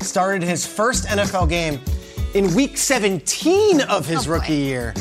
[0.00, 1.80] started his first NFL game
[2.34, 4.34] in week 17 of his Oh, boy.
[4.34, 4.94] rookie year.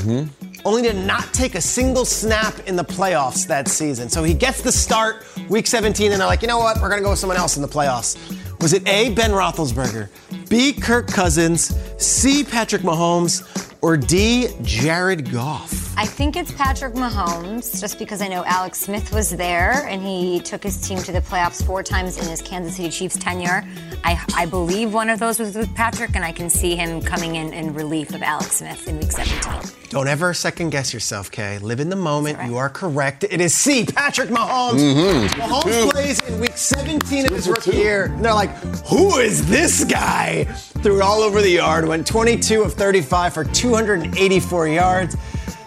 [0.65, 4.09] Only to not take a single snap in the playoffs that season.
[4.09, 6.81] So he gets the start week 17, and they're like, you know what?
[6.81, 8.17] We're going to go with someone else in the playoffs.
[8.59, 10.09] Was it A, Ben Roethlisberger,
[10.49, 13.43] B, Kirk Cousins, C, Patrick Mahomes,
[13.81, 15.95] or D, Jared Goff?
[15.95, 20.39] I think it's Patrick Mahomes, just because I know Alex Smith was there and he
[20.39, 23.63] took his team to the playoffs four times in his Kansas City Chiefs tenure.
[24.03, 27.35] I, I believe one of those was with Patrick, and I can see him coming
[27.35, 29.76] in in relief of Alex Smith in Week 17.
[29.89, 31.59] Don't ever second guess yourself, Kay.
[31.59, 32.37] Live in the moment.
[32.37, 32.49] Right?
[32.49, 33.23] You are correct.
[33.23, 34.79] It is C, Patrick Mahomes.
[34.81, 35.39] Mm-hmm.
[35.41, 38.05] Mahomes plays in week 17 of his rookie year.
[38.05, 38.49] And they're like,
[38.85, 40.43] who is this guy?
[40.83, 45.15] Threw it all over the yard, went 22 of 35 for 284 yards.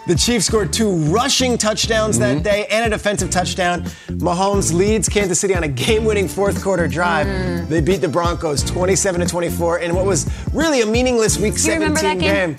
[0.05, 2.37] The Chiefs scored two rushing touchdowns Mm-hmm.
[2.37, 3.83] that day and a defensive touchdown.
[4.09, 7.25] Mahomes leads Kansas City on a game-winning fourth quarter drive.
[7.25, 7.67] Mm.
[7.69, 11.59] They beat the Broncos 27 to 24 in what was really a meaningless week you
[11.59, 12.55] 17 that game?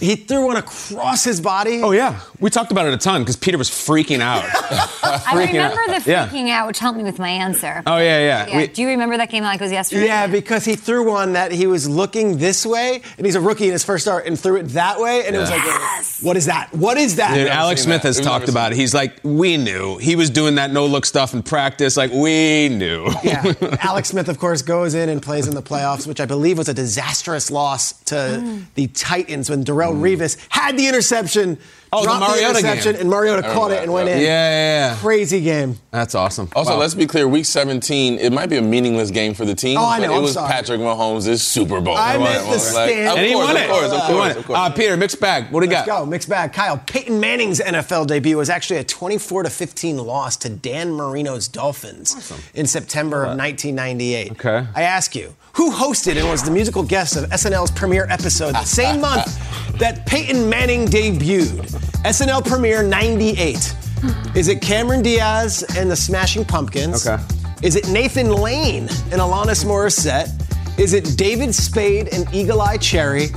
[0.00, 1.80] He threw one across his body.
[1.82, 4.44] Oh yeah, we talked about it a ton because Peter was freaking out.
[5.02, 5.76] I Freaking out.
[5.76, 6.28] remember the Yeah.
[6.28, 7.82] freaking out, which helped me with my answer.
[7.86, 8.46] Oh yeah, yeah.
[8.46, 8.56] Yeah.
[8.58, 10.06] We- Do you remember that game like it was yesterday?
[10.06, 13.66] Yeah, because he threw one that he was looking this way, and he's a rookie
[13.66, 15.62] in his first start, and threw it that way, and it was like,
[16.22, 16.72] what is that?
[16.72, 17.34] What is that?
[17.34, 18.08] Dude, Alex Smith that.
[18.08, 18.76] has We've talked about it.
[18.76, 19.98] He's like, we knew.
[19.98, 21.96] He was doing that no look stuff in practice.
[21.96, 23.08] Like, we knew.
[23.22, 26.58] yeah, Alex Smith, of course, goes in and plays in the playoffs, which I believe
[26.58, 28.64] was a disastrous loss to mm.
[28.74, 31.58] the Titans when Darrell Revis had the interception,
[31.90, 33.00] Oh, the Mariota interception, game.
[33.00, 34.14] and Mariota caught remember it and went yeah.
[34.16, 34.20] in.
[34.20, 34.96] Yeah, yeah, yeah.
[34.96, 35.76] Crazy game.
[35.90, 36.50] That's awesome.
[36.54, 36.80] Also, Wow.
[36.80, 37.26] let's be clear.
[37.26, 39.78] Week 17, it might be a meaningless game for the team.
[39.78, 40.52] Oh, I but know, It I'm was sorry.
[40.52, 41.96] Patrick Mahomes' Super Bowl.
[41.96, 43.08] I Come meant on, the like, stand.
[43.08, 44.58] Of and he course, won of course, of course, won of course.
[44.58, 45.50] Uh, Peter, mixed bag.
[45.50, 46.00] What do you Let's got?
[46.00, 46.06] go.
[46.06, 46.52] Mixed bag.
[46.52, 51.48] Kyle, Peyton Manning's NFL debut was actually a 24 to 15 loss to Dan Marino's
[51.48, 54.32] Dolphins in September of 1998.
[54.32, 54.66] Okay.
[54.74, 58.64] I ask you, who hosted and was the musical guest of SNL's premiere episode the
[58.64, 59.26] same month
[59.74, 61.70] that Peyton Manning debuted?
[62.04, 63.74] SNL premiere 98.
[64.34, 67.06] Is it Cameron Diaz and the Smashing Pumpkins?
[67.06, 67.22] Okay.
[67.62, 70.30] Is it Nathan Lane and Alanis Morissette?
[70.78, 73.30] Is it David Spade and Eagle Eye Cherry?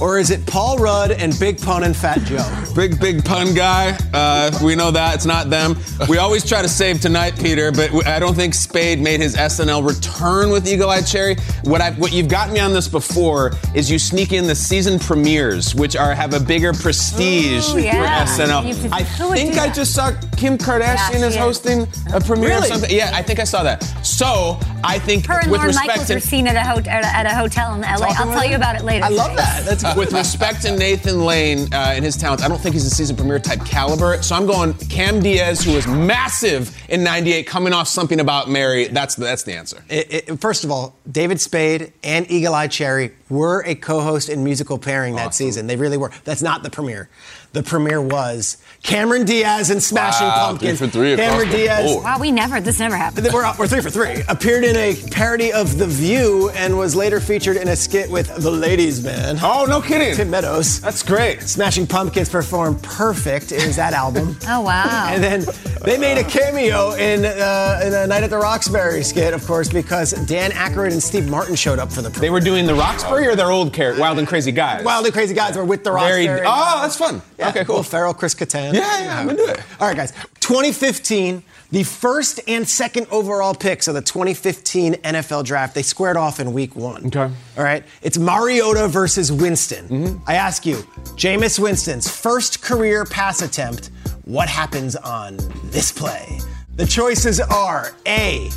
[0.00, 2.44] Or is it Paul Rudd and Big Pun and Fat Joe?
[2.74, 3.96] Big, big pun guy.
[4.12, 5.14] Uh, we know that.
[5.14, 5.76] It's not them.
[6.08, 9.86] We always try to save tonight, Peter, but I don't think Spade made his SNL
[9.86, 11.36] return with Eagle Eye Cherry.
[11.64, 14.98] What, I, what you've got me on this before is you sneak in the season
[14.98, 18.24] premieres, which are have a bigger prestige Ooh, yeah.
[18.26, 18.66] for SNL.
[18.84, 21.36] You- I think I just saw Kim Kardashian Yeah, is is.
[21.36, 22.68] hosting a premiere Really?
[22.68, 22.90] or something.
[22.94, 23.82] Yeah, I think I saw that.
[24.04, 26.90] So I think Her and with Lorne respect Michaels to are seen at a, ho-
[26.90, 28.06] at a, hotel in LA.
[28.18, 29.04] I'll tell you about it later.
[29.04, 29.64] I love that.
[29.64, 32.90] That's with respect to Nathan Lane uh, and his talents, I don't think he's a
[32.90, 34.22] season premiere type caliber.
[34.22, 38.88] So I'm going Cam Diaz, who was massive in '98, coming off something about Mary.
[38.88, 39.82] That's the, that's the answer.
[39.88, 44.42] It, it, first of all, David Spade and Eagle Eye Cherry were a co-host and
[44.42, 45.66] musical pairing that season.
[45.66, 46.12] They really were.
[46.24, 47.08] That's not the premiere.
[47.56, 50.78] The premiere was Cameron Diaz and Smashing Wow, Pumpkins.
[50.78, 51.90] three for three Cameron Diaz.
[51.90, 52.04] board.
[52.04, 53.26] Wow, we never, this never happened.
[53.32, 54.22] We're, we're three for three.
[54.28, 58.28] Appeared in a parody of The View and was later featured in a skit with
[58.42, 59.38] The Ladies Man.
[59.42, 60.14] Oh, no kidding.
[60.14, 60.82] Tim Meadows.
[60.82, 61.40] That's great.
[61.40, 64.36] Smashing Pumpkins performed Perfect is that album.
[64.48, 65.08] Oh, wow.
[65.10, 65.44] And then
[65.82, 69.68] they made a cameo in, uh, in a Night at the Roxbury skit, of course,
[69.68, 72.20] because Dan Aykroyd and Steve Martin showed up for the Premiere.
[72.20, 74.84] They were doing the Roxbury or their old character, Wild and Crazy Guys.
[74.84, 76.26] Wild and Crazy Guys were with the Very.
[76.28, 76.46] Roxbury.
[76.48, 77.22] Oh, that's fun.
[77.38, 77.76] Yeah, Okay, cool.
[77.76, 78.74] Will Ferrell, Chris Kattan.
[78.74, 79.60] Yeah, yeah, I'm into it.
[79.80, 80.12] All right, guys.
[80.40, 86.38] 2015, the first and second overall picks of the 2015 NFL draft, they squared off
[86.38, 87.06] in week one.
[87.06, 87.30] Okay.
[87.56, 87.84] All right.
[88.02, 89.88] It's Mariota versus Winston.
[89.88, 90.22] Mm-hmm.
[90.26, 90.76] I ask you,
[91.16, 93.90] Jameis Winston's first career pass attempt,
[94.24, 96.38] what happens on this play?
[96.76, 98.50] The choices are A.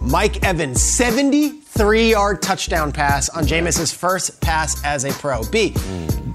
[0.00, 0.80] Mike Evans,
[1.78, 5.44] 73 yard touchdown pass on Jameis's first pass as a pro.
[5.44, 5.72] B.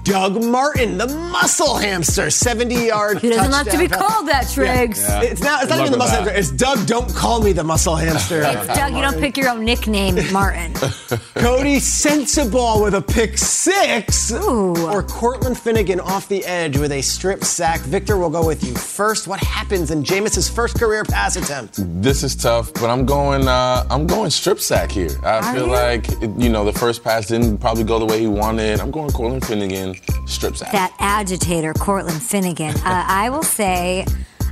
[0.02, 4.12] Doug Martin, the muscle hamster, 70 yard He doesn't like to be touchdown pass.
[4.12, 5.02] called that, Triggs.
[5.02, 5.22] Yeah.
[5.22, 6.54] It's not, it's not even the muscle with hamster.
[6.54, 8.42] It's Doug, don't call me the muscle hamster.
[8.42, 10.72] It's Doug, you don't pick your own nickname, Martin.
[11.34, 14.30] Coty Sensabaugh with a pick six.
[14.32, 14.74] Ooh.
[14.88, 17.80] Or Cortland Finnegan off the edge with a strip sack.
[17.80, 19.26] Victor, we'll go with you first.
[19.26, 21.76] What happens in Jameis's first career pass attempt?
[22.02, 23.48] This is tough, but I'm going.
[23.48, 25.10] Uh, I'm going strip sack here.
[25.24, 25.72] I Are feel you?
[25.72, 28.80] like you know the first pass didn't probably go the way he wanted.
[28.80, 29.94] I'm going Cortland Finnegan
[30.26, 30.72] strips sack.
[30.72, 32.74] that agitator, Cortland Finnegan.
[32.76, 34.04] Uh, I will say,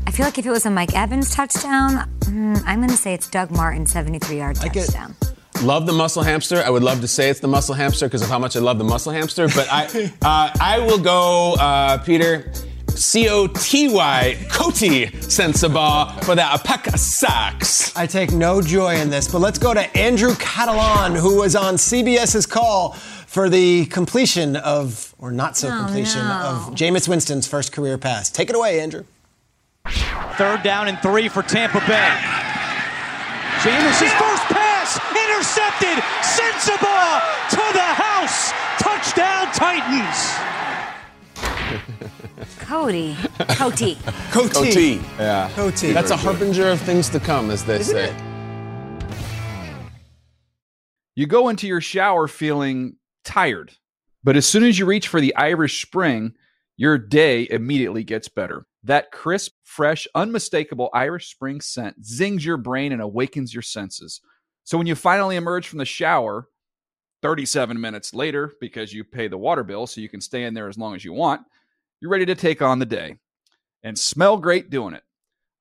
[0.07, 3.15] I feel like if it was a Mike Evans touchdown, mm, I'm going to say
[3.15, 4.73] it's Doug Martin, 73 yard it.
[4.73, 5.17] touchdown.
[5.63, 6.63] Love the muscle hamster.
[6.65, 8.79] I would love to say it's the muscle hamster because of how much I love
[8.79, 9.47] the muscle hamster.
[9.49, 12.53] But I, uh, I will go, uh, Peter.
[12.97, 17.95] C O T Y, Coty Sensabaugh for the of Sacks.
[17.97, 21.75] I take no joy in this, but let's go to Andrew Catalon, who was on
[21.75, 26.35] CBS's call for the completion of, or not so Oh, completion, no.
[26.69, 28.31] of Jameis Winston's first career pass.
[28.31, 29.05] Take it away, Andrew.
[30.37, 32.17] Third down and three for Tampa Bay.
[33.63, 36.03] Jameis' first pass intercepted.
[36.23, 38.53] Sensabaugh to the house.
[38.79, 40.52] Touchdown Titans.
[42.73, 43.15] Cody.
[43.51, 43.97] Cody.
[44.31, 44.71] Coty.
[44.71, 44.95] OT.
[45.19, 45.51] Yeah.
[45.55, 45.93] Coty.
[45.93, 48.09] That's a harbinger of things to come, as they Isn't say.
[48.09, 49.13] it?
[51.15, 53.73] You go into your shower feeling tired,
[54.25, 56.33] but as soon as you reach for the Irish Spring,
[56.79, 58.65] your day immediately gets better.
[58.85, 64.23] That crisp, fresh, unmistakable Irish Spring scent zings your brain and awakens your senses.
[64.65, 66.49] So when you finally emerge from the shower,
[67.21, 70.69] 37 minutes later, because you pay the water bill so you can stay in there
[70.69, 71.43] as long as you want,
[72.03, 73.15] you're ready to take on the day
[73.85, 75.05] and smell great doing it.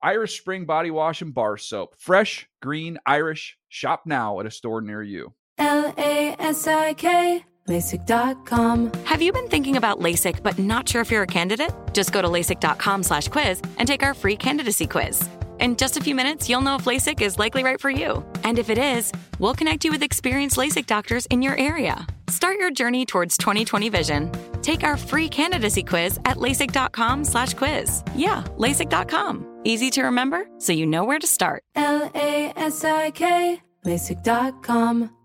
[0.02, 1.94] Irish Spring Body Wash and Bar Soap.
[1.96, 3.56] Fresh, green, Irish.
[3.68, 5.32] Shop now at a store near you.
[5.58, 8.90] L A S I K, LASIK.com.
[9.04, 11.70] Have you been thinking about LASIK but not sure if you're a candidate?
[11.92, 15.28] Just go to LASIK.com slash quiz and take our free candidacy quiz.
[15.62, 18.24] In just a few minutes, you'll know if LASIK is likely right for you.
[18.42, 22.04] And if it is, we'll connect you with experienced LASIK doctors in your area.
[22.26, 24.32] Start your journey towards 2020 vision.
[24.62, 28.02] Take our free candidacy quiz at LASIK.com slash quiz.
[28.16, 29.60] Yeah, LASIK.com.
[29.62, 31.62] Easy to remember, so you know where to start.
[31.76, 35.16] L A S I K, LASIK.com.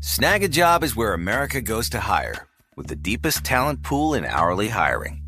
[0.00, 5.27] Snagajob is where America goes to hire, with the deepest talent pool in hourly hiring.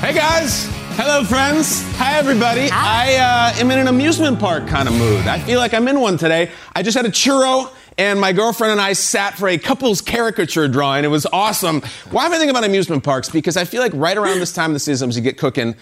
[0.00, 0.66] Hey guys!
[0.96, 1.82] Hello, friends.
[1.96, 2.70] Hi, everybody.
[2.72, 5.26] I uh, am in an amusement park kind of mood.
[5.26, 6.50] I feel like I'm in one today.
[6.74, 10.68] I just had a churro, and my girlfriend and I sat for a couple's caricature
[10.68, 11.04] drawing.
[11.04, 11.82] It was awesome.
[12.10, 13.28] Why am I thinking about amusement parks?
[13.28, 15.74] Because I feel like right around this time of the season, as you get cooking,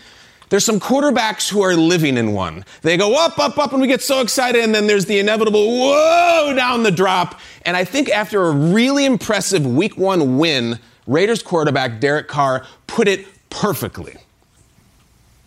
[0.49, 2.65] there's some quarterbacks who are living in one.
[2.83, 5.67] They go up, up, up, and we get so excited, and then there's the inevitable
[5.67, 7.39] whoa down the drop.
[7.63, 13.09] And I think after a really impressive week one win, Raiders quarterback Derek Carr put
[13.09, 14.15] it perfectly.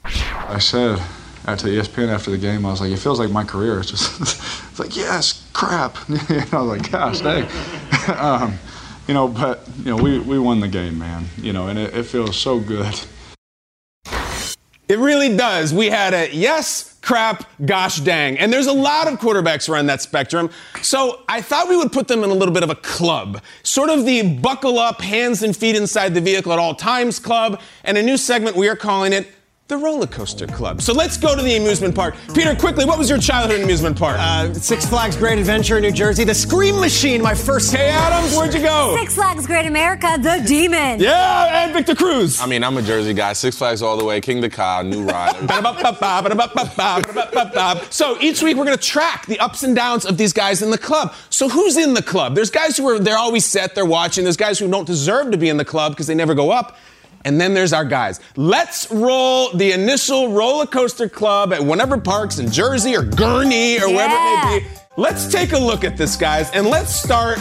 [0.04, 1.00] I said
[1.46, 3.80] the ESPN after the game, I was like, it feels like my career.
[3.80, 4.22] It's just,
[4.72, 5.98] it's like, yes, crap.
[6.10, 7.48] I was like, gosh, dang.
[8.18, 8.58] um,
[9.08, 11.26] you know, but, you know, we, we won the game, man.
[11.38, 13.00] You know, and it, it feels so good.
[14.92, 15.74] It really does.
[15.74, 18.38] We had a yes, crap, gosh dang.
[18.38, 20.50] And there's a lot of quarterbacks around that spectrum.
[20.82, 23.42] So I thought we would put them in a little bit of a club.
[23.64, 27.62] Sort of the buckle up, hands and feet inside the vehicle at all times club.
[27.86, 29.30] And a new segment, we are calling it
[29.72, 30.82] the roller coaster club.
[30.82, 32.16] So let's go to the amusement park.
[32.36, 34.18] Peter, quickly, what was your childhood amusement park?
[34.20, 37.74] Uh, Six Flags Great Adventure in New Jersey, the Scream Machine, my first.
[37.74, 38.98] Hey, Adams, where'd you go?
[38.98, 41.00] Six Flags Great America, the Demon.
[41.00, 42.42] Yeah, and Victor Cruz.
[42.42, 43.32] I mean, I'm a Jersey guy.
[43.32, 44.20] Six Flags all the way.
[44.20, 45.38] Kingda Ka, new ride.
[47.94, 50.70] so each week we're going to track the ups and downs of these guys in
[50.70, 51.14] the club.
[51.30, 52.36] So who's in the club?
[52.36, 54.26] There's guys who are they're always set, they're watching.
[54.26, 56.76] There's guys who don't deserve to be in the club because they never go up.
[57.26, 58.20] And then there's our guys.
[58.36, 63.90] Let's roll the initial roller coaster club at whatever parks in Jersey or Gurnee or
[63.90, 64.66] wherever it may be.
[64.98, 67.40] Let's take a look at this, guys, and let's start.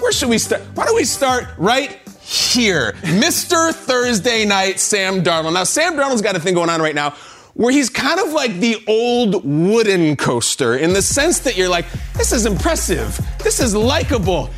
[0.00, 0.62] Where should we start?
[0.74, 2.92] Why don't we start right here?
[3.02, 3.72] Mr.
[3.72, 5.54] Thursday Night Sam Darnold.
[5.54, 7.14] Now, Sam Darnold's got a thing going on right now
[7.54, 11.86] where he's kind of like the old wooden coaster in the sense that you're like,
[12.14, 14.50] this is impressive, this is likable.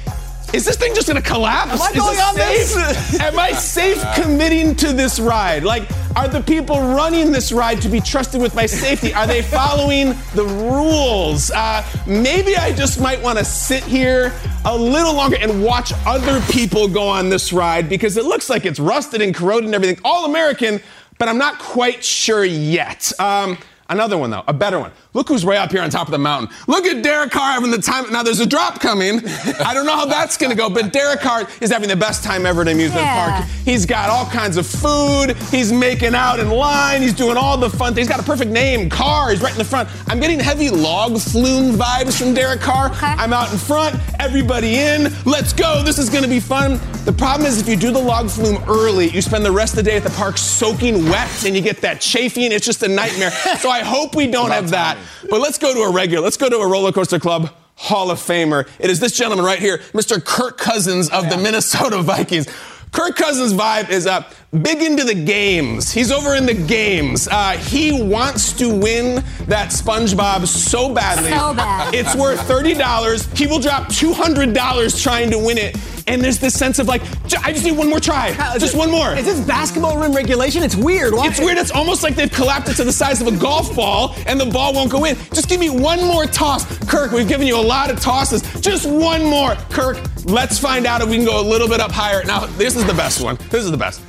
[0.52, 1.72] Is this thing just gonna collapse?
[1.72, 3.20] Am I going on this?
[3.20, 5.64] Am I safe committing to this ride?
[5.64, 9.14] Like, are the people running this ride to be trusted with my safety?
[9.14, 11.50] Are they following the rules?
[11.50, 14.34] Uh, maybe I just might want to sit here
[14.66, 18.66] a little longer and watch other people go on this ride because it looks like
[18.66, 19.98] it's rusted and corroded and everything.
[20.04, 20.82] All American,
[21.18, 23.10] but I'm not quite sure yet.
[23.18, 23.56] Um,
[23.92, 24.90] Another one, though, a better one.
[25.12, 26.48] Look who's way up here on top of the mountain.
[26.66, 28.10] Look at Derek Carr having the time.
[28.10, 29.20] Now, there's a drop coming.
[29.62, 32.24] I don't know how that's going to go, but Derek Carr is having the best
[32.24, 33.40] time ever at amusement Yeah.
[33.40, 33.50] park.
[33.66, 35.36] He's got all kinds of food.
[35.50, 37.02] He's making out in line.
[37.02, 38.08] He's doing all the fun things.
[38.08, 39.28] He's got a perfect name, Carr.
[39.30, 39.90] He's right in the front.
[40.08, 42.90] I'm getting heavy log flume vibes from Derek Carr.
[43.02, 43.96] I'm out in front.
[44.18, 45.12] Everybody in.
[45.26, 45.82] Let's go.
[45.84, 46.80] This is going to be fun.
[47.04, 49.84] The problem is if you do the log flume early, you spend the rest of
[49.84, 52.52] the day at the park soaking wet and you get that chafing.
[52.52, 53.30] It's just a nightmare.
[53.58, 54.98] so I hope we don't have that.
[55.28, 56.22] But let's go to a regular.
[56.22, 57.50] Let's go to a roller coaster club.
[57.74, 58.68] Hall of Famer.
[58.78, 60.22] It is this gentleman right here, Mr.
[60.22, 62.46] Kirk Cousins of the Minnesota Vikings.
[62.92, 64.22] Kirk Cousins' vibe is uh,
[64.60, 65.90] big into the games.
[65.90, 67.26] He's over in the games.
[67.26, 71.30] Uh, he wants to win that SpongeBob so badly.
[71.30, 71.94] So bad.
[71.94, 73.36] It's worth $30.
[73.36, 75.76] He will drop $200 trying to win it.
[76.06, 78.32] And there's this sense of like, "J- I just need one more try.
[78.58, 79.14] Just one more.
[79.14, 80.62] Is this basketball rim regulation?
[80.64, 81.14] It's weird.
[81.14, 81.56] Watch It's weird.
[81.58, 84.46] It's almost like they've collapsed it to the size of a golf ball and the
[84.46, 85.16] ball won't go in.
[85.32, 86.66] Just give me one more toss.
[86.88, 88.42] Kirk, we've given you a lot of tosses.
[88.60, 89.54] Just one more.
[89.70, 92.24] Kirk, let's find out if we can go a little bit up higher.
[92.24, 93.36] Now, this is the best one.
[93.50, 94.00] This is the best.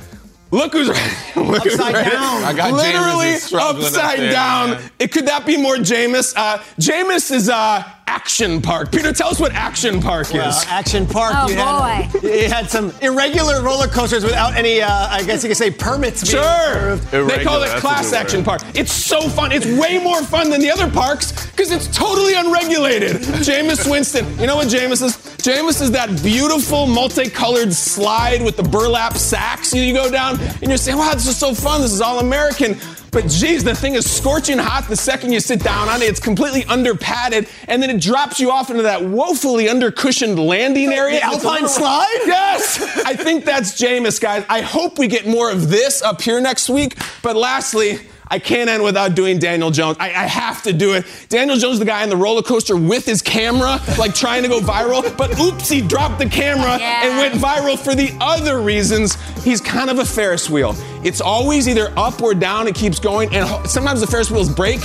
[0.54, 1.32] Look who's right.
[1.36, 2.10] Look Upside right.
[2.12, 2.44] down.
[2.44, 4.70] I got Literally Jameis up upside there, down.
[4.70, 4.90] man.
[5.00, 6.32] It could that be more Jameis?
[6.36, 8.92] Uh, Jameis is uh, Action Park.
[8.92, 10.64] Peter, tell us what Action Park Well, is.
[10.68, 11.34] Action Park.
[11.36, 15.48] Oh, you Had, you had some irregular roller coasters without any, uh, I guess you
[15.50, 16.22] could say, permits.
[16.22, 16.94] being Sure.
[16.94, 17.10] approved.
[17.10, 18.44] They call it Class Action.
[18.44, 18.60] Park.
[18.74, 19.50] It's so fun.
[19.50, 23.16] It's way more fun than the other parks because it's totally unregulated.
[23.42, 24.38] Jameis Winston.
[24.38, 25.23] You know what Jameis is?
[25.44, 30.78] Jameis is that beautiful multicolored slide with the burlap sacks you go down and you're
[30.78, 31.82] saying, wow, this is so fun.
[31.82, 32.78] This is all American.
[33.10, 36.06] But geez, the thing is scorching hot the second you sit down on it.
[36.06, 40.38] It's completely under padded, and then it drops you off into that woefully under cushioned
[40.38, 41.20] landing area.
[41.20, 42.20] The Alpine little- slide?
[42.24, 43.04] Yes!
[43.04, 44.46] I think that's Jameis, guys.
[44.48, 46.96] I hope we get more of this up here next week.
[47.22, 48.00] But lastly,
[48.34, 49.96] I can't end without doing Daniel Jones.
[50.00, 51.06] I, I have to do it.
[51.28, 54.58] Daniel Jones, the guy on the roller coaster with his camera, like trying to go
[54.58, 57.06] viral, but oops, he dropped the camera Yeah.
[57.06, 59.14] and went viral for the other reasons.
[59.44, 60.74] He's kind of a Ferris wheel.
[61.04, 64.80] It's always either up or down, it keeps going, and sometimes the Ferris wheels break.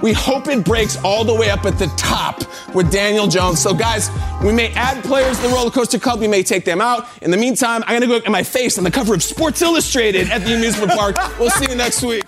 [0.00, 2.42] We hope it breaks all the way up at the top
[2.72, 3.60] with Daniel Jones.
[3.60, 4.10] So, guys,
[4.44, 6.20] we may add players to the roller coaster club.
[6.20, 7.08] We may take them out.
[7.20, 9.60] In the meantime, I'm going to go get my face on the cover of Sports
[9.62, 11.16] Illustrated at the amusement park.
[11.40, 12.22] We'll see you next week.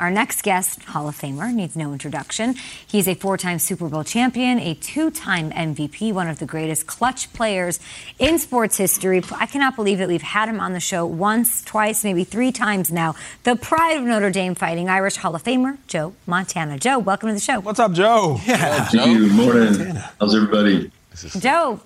[0.00, 2.54] Our next guest, Hall of Famer, needs no introduction.
[2.84, 6.88] He's a four time Super Bowl champion, a two time MVP, one of the greatest
[6.88, 7.78] clutch players
[8.18, 9.22] in sports history.
[9.30, 12.90] I cannot believe that we've had him on the show once, twice, maybe three times
[12.90, 13.14] now.
[13.44, 16.76] The pride of Notre Dame Fighting Irish Hall of Famer, Joe Montana.
[16.76, 17.60] Joe, welcome to the show.
[17.60, 18.38] What's up, Joe?
[18.40, 19.28] Thank you.
[19.28, 19.94] Morning.
[20.18, 20.90] How's everybody?
[21.38, 21.78] Joe,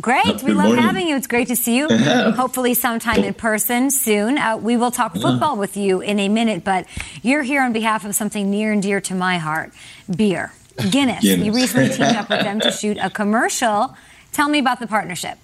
[0.00, 0.42] great.
[0.42, 0.84] We love morning.
[0.84, 1.16] having you.
[1.16, 1.88] It's great to see you.
[1.88, 4.38] Hopefully, sometime in person soon.
[4.38, 6.86] Uh, we will talk football with you in a minute, but
[7.22, 9.72] you're here on behalf of something near and dear to my heart
[10.14, 10.52] beer.
[10.90, 11.22] Guinness.
[11.22, 11.46] Guinness.
[11.46, 13.96] You recently teamed up with them to shoot a commercial.
[14.32, 15.38] Tell me about the partnership.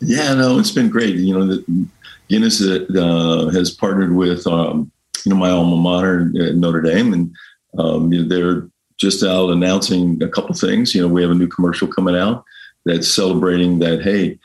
[0.00, 1.16] Yeah, no, it's been great.
[1.16, 1.86] You know, the,
[2.28, 4.90] Guinness uh, has partnered with um,
[5.24, 7.34] you know my alma mater at Notre Dame, and
[7.78, 8.68] um, you know, they're
[8.98, 10.94] just out announcing a couple things.
[10.94, 12.44] You know, we have a new commercial coming out
[12.86, 14.00] that's celebrating that.
[14.00, 14.38] Hey,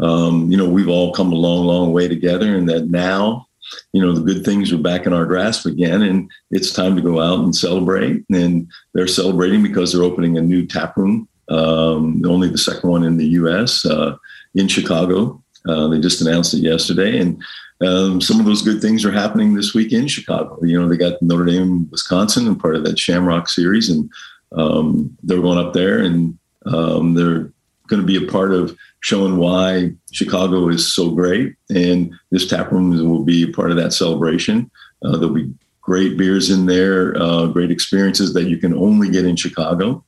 [0.00, 3.46] um, you know, we've all come a long, long way together, and that now.
[3.92, 7.02] You know, the good things are back in our grasp again, and it's time to
[7.02, 8.22] go out and celebrate.
[8.30, 13.04] And they're celebrating because they're opening a new tap room, um, only the second one
[13.04, 13.86] in the U.S.
[13.86, 14.16] Uh,
[14.54, 15.42] in Chicago.
[15.66, 17.42] Uh, they just announced it yesterday, and
[17.80, 20.58] um, some of those good things are happening this week in Chicago.
[20.62, 24.10] You know, they got Notre Dame, Wisconsin, and part of that Shamrock series, and
[24.52, 27.50] um, they're going up there, and um, they're
[27.88, 31.54] going to be a part of showing why Chicago is so great.
[31.74, 34.70] And this tap room will be a part of that celebration.
[35.04, 39.26] Uh, there'll be great beers in there, uh, great experiences that you can only get
[39.26, 40.02] in Chicago,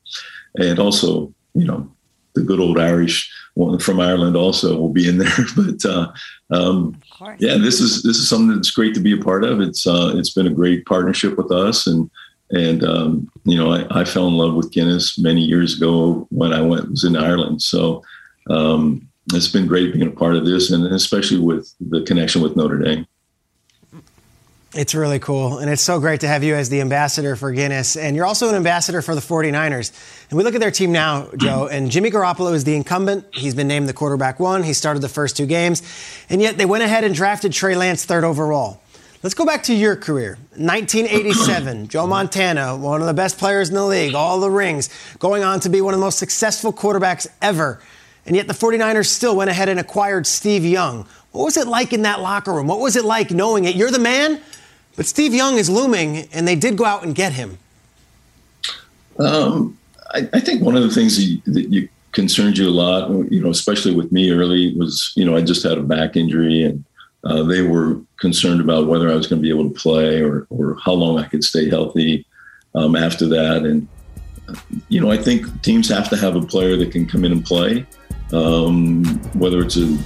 [0.58, 1.90] and also, you know,
[2.34, 5.46] the good old Irish one from Ireland also will be in there.
[5.56, 6.12] But uh,
[6.50, 6.98] um,
[7.38, 9.60] yeah, this is this is something that's great to be a part of.
[9.60, 12.10] It's uh, it's been a great partnership with us, and
[12.50, 16.52] and um, you know I, I fell in love with Guinness many years ago when
[16.52, 17.62] I went was in Ireland.
[17.62, 18.02] So
[18.50, 22.56] um, it's been great being a part of this, and especially with the connection with
[22.56, 23.06] Notre Dame.
[24.76, 25.58] It's really cool.
[25.58, 27.96] And it's so great to have you as the ambassador for Guinness.
[27.96, 29.90] And you're also an ambassador for the 49ers.
[30.28, 33.24] And we look at their team now, Joe, and Jimmy Garoppolo is the incumbent.
[33.32, 34.62] He's been named the quarterback one.
[34.62, 35.82] He started the first two games.
[36.28, 38.82] And yet they went ahead and drafted Trey Lance third overall.
[39.26, 40.38] Let's go back to your career.
[40.54, 45.42] 1987, Joe Montana, one of the best players in the league, all the rings, going
[45.42, 47.80] on to be one of the most successful quarterbacks ever.
[48.24, 51.08] And yet the 49ers still went ahead and acquired Steve Young.
[51.32, 52.68] What was it like in that locker room?
[52.68, 53.74] What was it like knowing it?
[53.74, 54.40] You're the man,
[54.94, 57.58] but Steve Young is looming, and they did go out and get him.
[59.18, 59.76] Um,
[60.14, 63.10] I, I think one of the things that you, that you concerned you a lot,
[63.32, 66.62] you know, especially with me early, was you know I just had a back injury,
[66.62, 66.84] and
[67.26, 70.46] uh, they were concerned about whether I was going to be able to play or
[70.50, 72.26] or how long I could stay healthy
[72.74, 73.64] um, after that.
[73.64, 73.88] And
[74.88, 77.44] you know, I think teams have to have a player that can come in and
[77.44, 77.84] play,
[78.32, 79.04] um,
[79.34, 79.98] whether it's a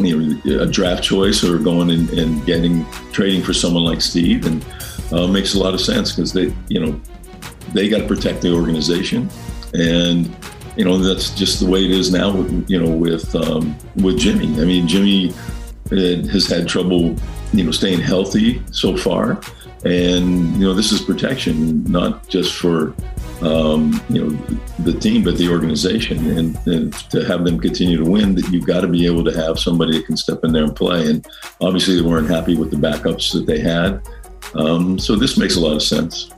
[0.00, 4.46] you know, a draft choice or going and, and getting trading for someone like Steve,
[4.46, 4.64] and
[5.12, 7.00] uh, makes a lot of sense because they, you know,
[7.72, 9.28] they got to protect the organization,
[9.74, 10.34] and
[10.76, 12.34] you know that's just the way it is now.
[12.66, 14.46] You know, with um, with Jimmy.
[14.60, 15.32] I mean, Jimmy
[15.92, 17.14] uh, has had trouble,
[17.52, 19.40] you know, staying healthy so far,
[19.84, 22.94] and you know this is protection, not just for
[23.42, 24.30] um, you know
[24.80, 28.66] the team, but the organization, and, and to have them continue to win, that you've
[28.66, 31.10] got to be able to have somebody that can step in there and play.
[31.10, 31.26] And
[31.60, 34.00] obviously, they weren't happy with the backups that they had,
[34.54, 36.30] um, so this makes a lot of sense.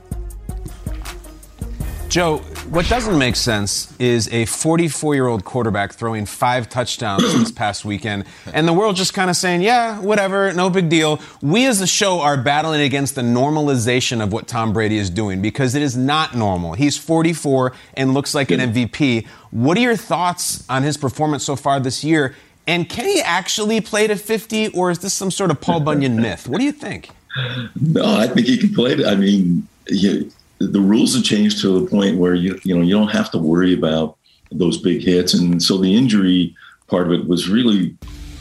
[2.09, 2.37] Joe,
[2.69, 7.83] what doesn't make sense is a 44 year old quarterback throwing five touchdowns this past
[7.83, 11.19] weekend, and the world just kind of saying, yeah, whatever, no big deal.
[11.41, 15.41] We as a show are battling against the normalization of what Tom Brady is doing
[15.41, 16.73] because it is not normal.
[16.73, 19.27] He's 44 and looks like an MVP.
[19.51, 22.35] What are your thoughts on his performance so far this year?
[22.65, 26.21] And can he actually play to 50, or is this some sort of Paul Bunyan
[26.21, 26.47] myth?
[26.47, 27.09] What do you think?
[27.79, 29.05] No, I think he can play.
[29.05, 32.93] I mean, you, the rules have changed to the point where you you know you
[32.93, 34.17] don't have to worry about
[34.51, 36.55] those big hits, and so the injury
[36.87, 37.95] part of it was really,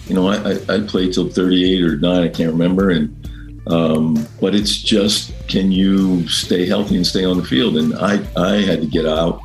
[0.06, 3.28] you know, I, I, played till 38 or nine, I can't remember, and
[3.66, 7.76] um, but it's just can you stay healthy and stay on the field?
[7.76, 9.40] And I I had to get out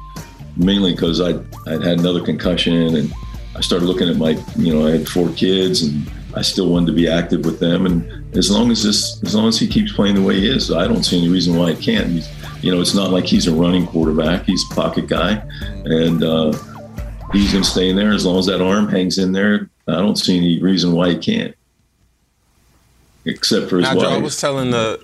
[0.55, 1.31] mainly because I
[1.67, 3.11] I'd had another concussion and
[3.55, 6.87] I started looking at my you know I had four kids and I still wanted
[6.87, 7.85] to be active with them.
[7.85, 10.71] And as long as this, as long as he keeps playing the way he is,
[10.71, 12.07] I don't see any reason why he can't.
[12.07, 12.27] He's,
[12.61, 14.45] you know, it's not like he's a running quarterback.
[14.45, 15.43] He's a pocket guy,
[15.85, 16.51] and uh,
[17.31, 19.69] he's going to stay in there as long as that arm hangs in there.
[19.87, 21.55] I don't see any reason why he can't,
[23.25, 24.07] except for his now, wife.
[24.07, 24.99] I was telling the.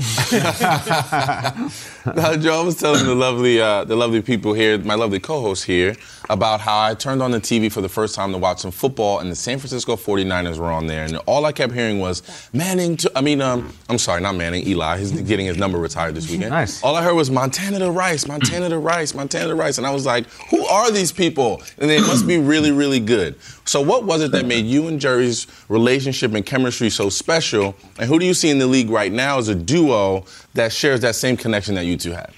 [2.16, 5.64] now, Joe, I was telling the lovely, uh, the lovely people here, my lovely co-host
[5.64, 5.96] here,
[6.30, 9.18] about how I turned on the TV for the first time to watch some football,
[9.18, 12.22] and the San Francisco 49ers were on there, and all I kept hearing was
[12.54, 12.96] Manning.
[12.98, 14.98] To, I mean, um, I'm sorry, not Manning, Eli.
[14.98, 16.50] He's getting his number retired this weekend.
[16.50, 16.82] Nice.
[16.82, 19.90] All I heard was Montana to Rice, Montana to Rice, Montana to Rice, and I
[19.90, 21.60] was like, who are these people?
[21.78, 23.38] And they must be really, really good.
[23.66, 27.76] So, what was it that made you and Jerry's relationship and chemistry so special?
[27.98, 30.24] And who do you see in the league right now as a duo
[30.54, 32.34] that shares that same connection that you two have?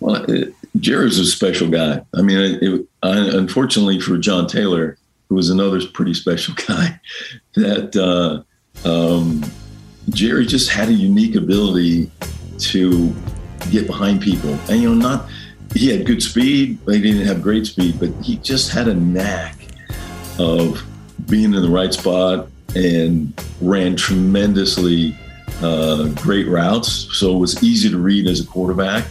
[0.00, 2.02] Well, it, Jerry's a special guy.
[2.14, 4.96] I mean, it, it, I, unfortunately for John Taylor,
[5.28, 7.00] who was another pretty special guy,
[7.54, 9.44] that uh, um,
[10.10, 12.10] Jerry just had a unique ability
[12.58, 13.14] to
[13.70, 14.58] get behind people.
[14.68, 15.28] And, you know, not,
[15.74, 18.94] he had good speed, but he didn't have great speed, but he just had a
[18.94, 19.56] knack
[20.38, 20.82] of
[21.28, 25.16] being in the right spot and ran tremendously
[25.62, 27.08] uh, great routes.
[27.16, 29.06] So it was easy to read as a quarterback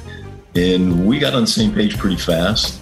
[0.55, 2.81] and we got on the same page pretty fast.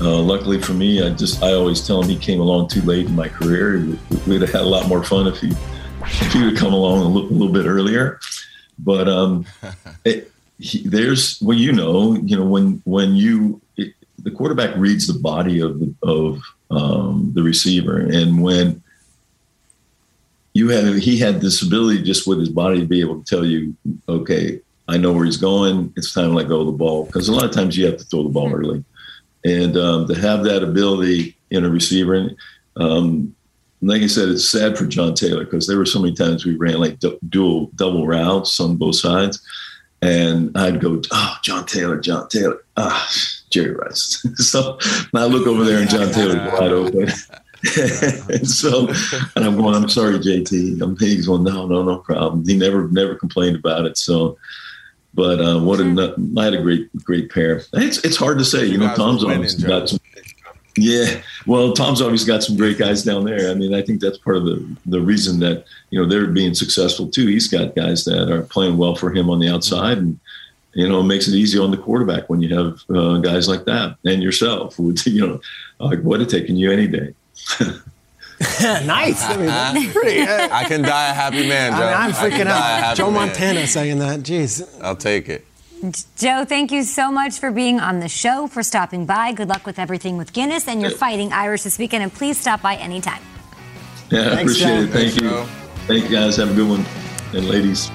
[0.00, 3.06] Uh, luckily for me, I just I always tell him he came along too late
[3.06, 3.84] in my career.
[4.26, 5.50] We'd have had a lot more fun if he
[6.02, 8.20] if he would come along a little, a little bit earlier.
[8.78, 9.44] But um,
[10.04, 15.08] it, he, there's well, you know, you know when when you it, the quarterback reads
[15.08, 18.82] the body of the of um, the receiver, and when
[20.58, 23.46] you have he had this ability just with his body to be able to tell
[23.46, 23.76] you,
[24.08, 25.92] okay, I know where he's going.
[25.96, 27.96] It's time to let go of the ball because a lot of times you have
[27.98, 28.84] to throw the ball early,
[29.44, 32.30] and um, to have that ability in a receiver.
[32.74, 33.36] Um,
[33.82, 36.56] like I said, it's sad for John Taylor because there were so many times we
[36.56, 39.40] ran like du- dual double routes on both sides,
[40.02, 43.08] and I'd go, "Oh, John Taylor, John Taylor, ah,
[43.50, 44.76] Jerry Rice." so
[45.14, 47.10] I look over there and John Taylor's wide open.
[47.62, 48.88] And so,
[49.36, 50.80] and I'm going, I'm sorry, JT.
[50.82, 52.46] I'm he's going, no, no, no problem.
[52.46, 53.98] He never, never complained about it.
[53.98, 54.38] So,
[55.14, 57.62] but uh, what a, I had a great, great pair.
[57.72, 58.64] It's, it's hard to say.
[58.64, 59.98] You, you know, Tom's obviously got some.
[60.76, 63.50] Yeah, well, Tom's obviously got some great guys down there.
[63.50, 66.54] I mean, I think that's part of the the reason that you know they're being
[66.54, 67.26] successful too.
[67.26, 70.20] He's got guys that are playing well for him on the outside, and
[70.74, 73.64] you know, it makes it easy on the quarterback when you have uh, guys like
[73.64, 74.78] that and yourself.
[74.78, 75.40] Would you know,
[75.80, 77.14] like would have taken you any day.
[78.86, 79.22] nice.
[79.24, 80.20] I mean, that's pretty.
[80.28, 81.78] Uh, I can die a happy man, Joe.
[81.78, 82.96] I mean, I'm I freaking out.
[82.96, 83.28] Joe man.
[83.28, 84.20] Montana saying that.
[84.20, 84.66] Jeez.
[84.82, 85.44] I'll take it.
[86.16, 89.32] Joe, thank you so much for being on the show, for stopping by.
[89.32, 92.62] Good luck with everything with Guinness and your fighting Irish this weekend, and please stop
[92.62, 93.22] by anytime.
[94.10, 94.74] Yeah, I appreciate Joe.
[94.74, 94.76] it.
[94.78, 95.20] Thank Thanks, you.
[95.22, 95.44] Joe.
[95.86, 96.36] Thank you guys.
[96.36, 96.84] Have a good one.
[97.32, 97.90] And ladies.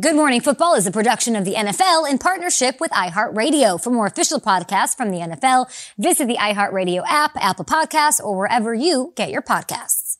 [0.00, 3.78] Good Morning Football is a production of the NFL in partnership with iHeartRadio.
[3.78, 5.66] For more official podcasts from the NFL,
[5.98, 10.16] visit the iHeartRadio app, Apple Podcasts, or wherever you get your podcasts.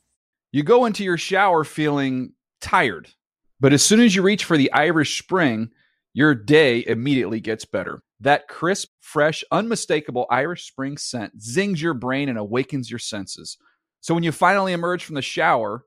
[0.50, 3.08] You go into your shower feeling tired,
[3.60, 5.70] but as soon as you reach for the Irish Spring,
[6.12, 8.02] your day immediately gets better.
[8.20, 13.56] That crisp, fresh, unmistakable Irish Spring scent zings your brain and awakens your senses.
[14.02, 15.86] So when you finally emerge from the shower,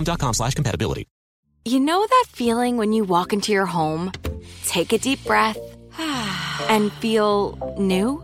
[0.01, 1.07] dexcom.com slash compatibility.
[1.65, 4.11] You know that feeling when you walk into your home,
[4.65, 5.57] take a deep breath,
[6.69, 8.23] and feel new?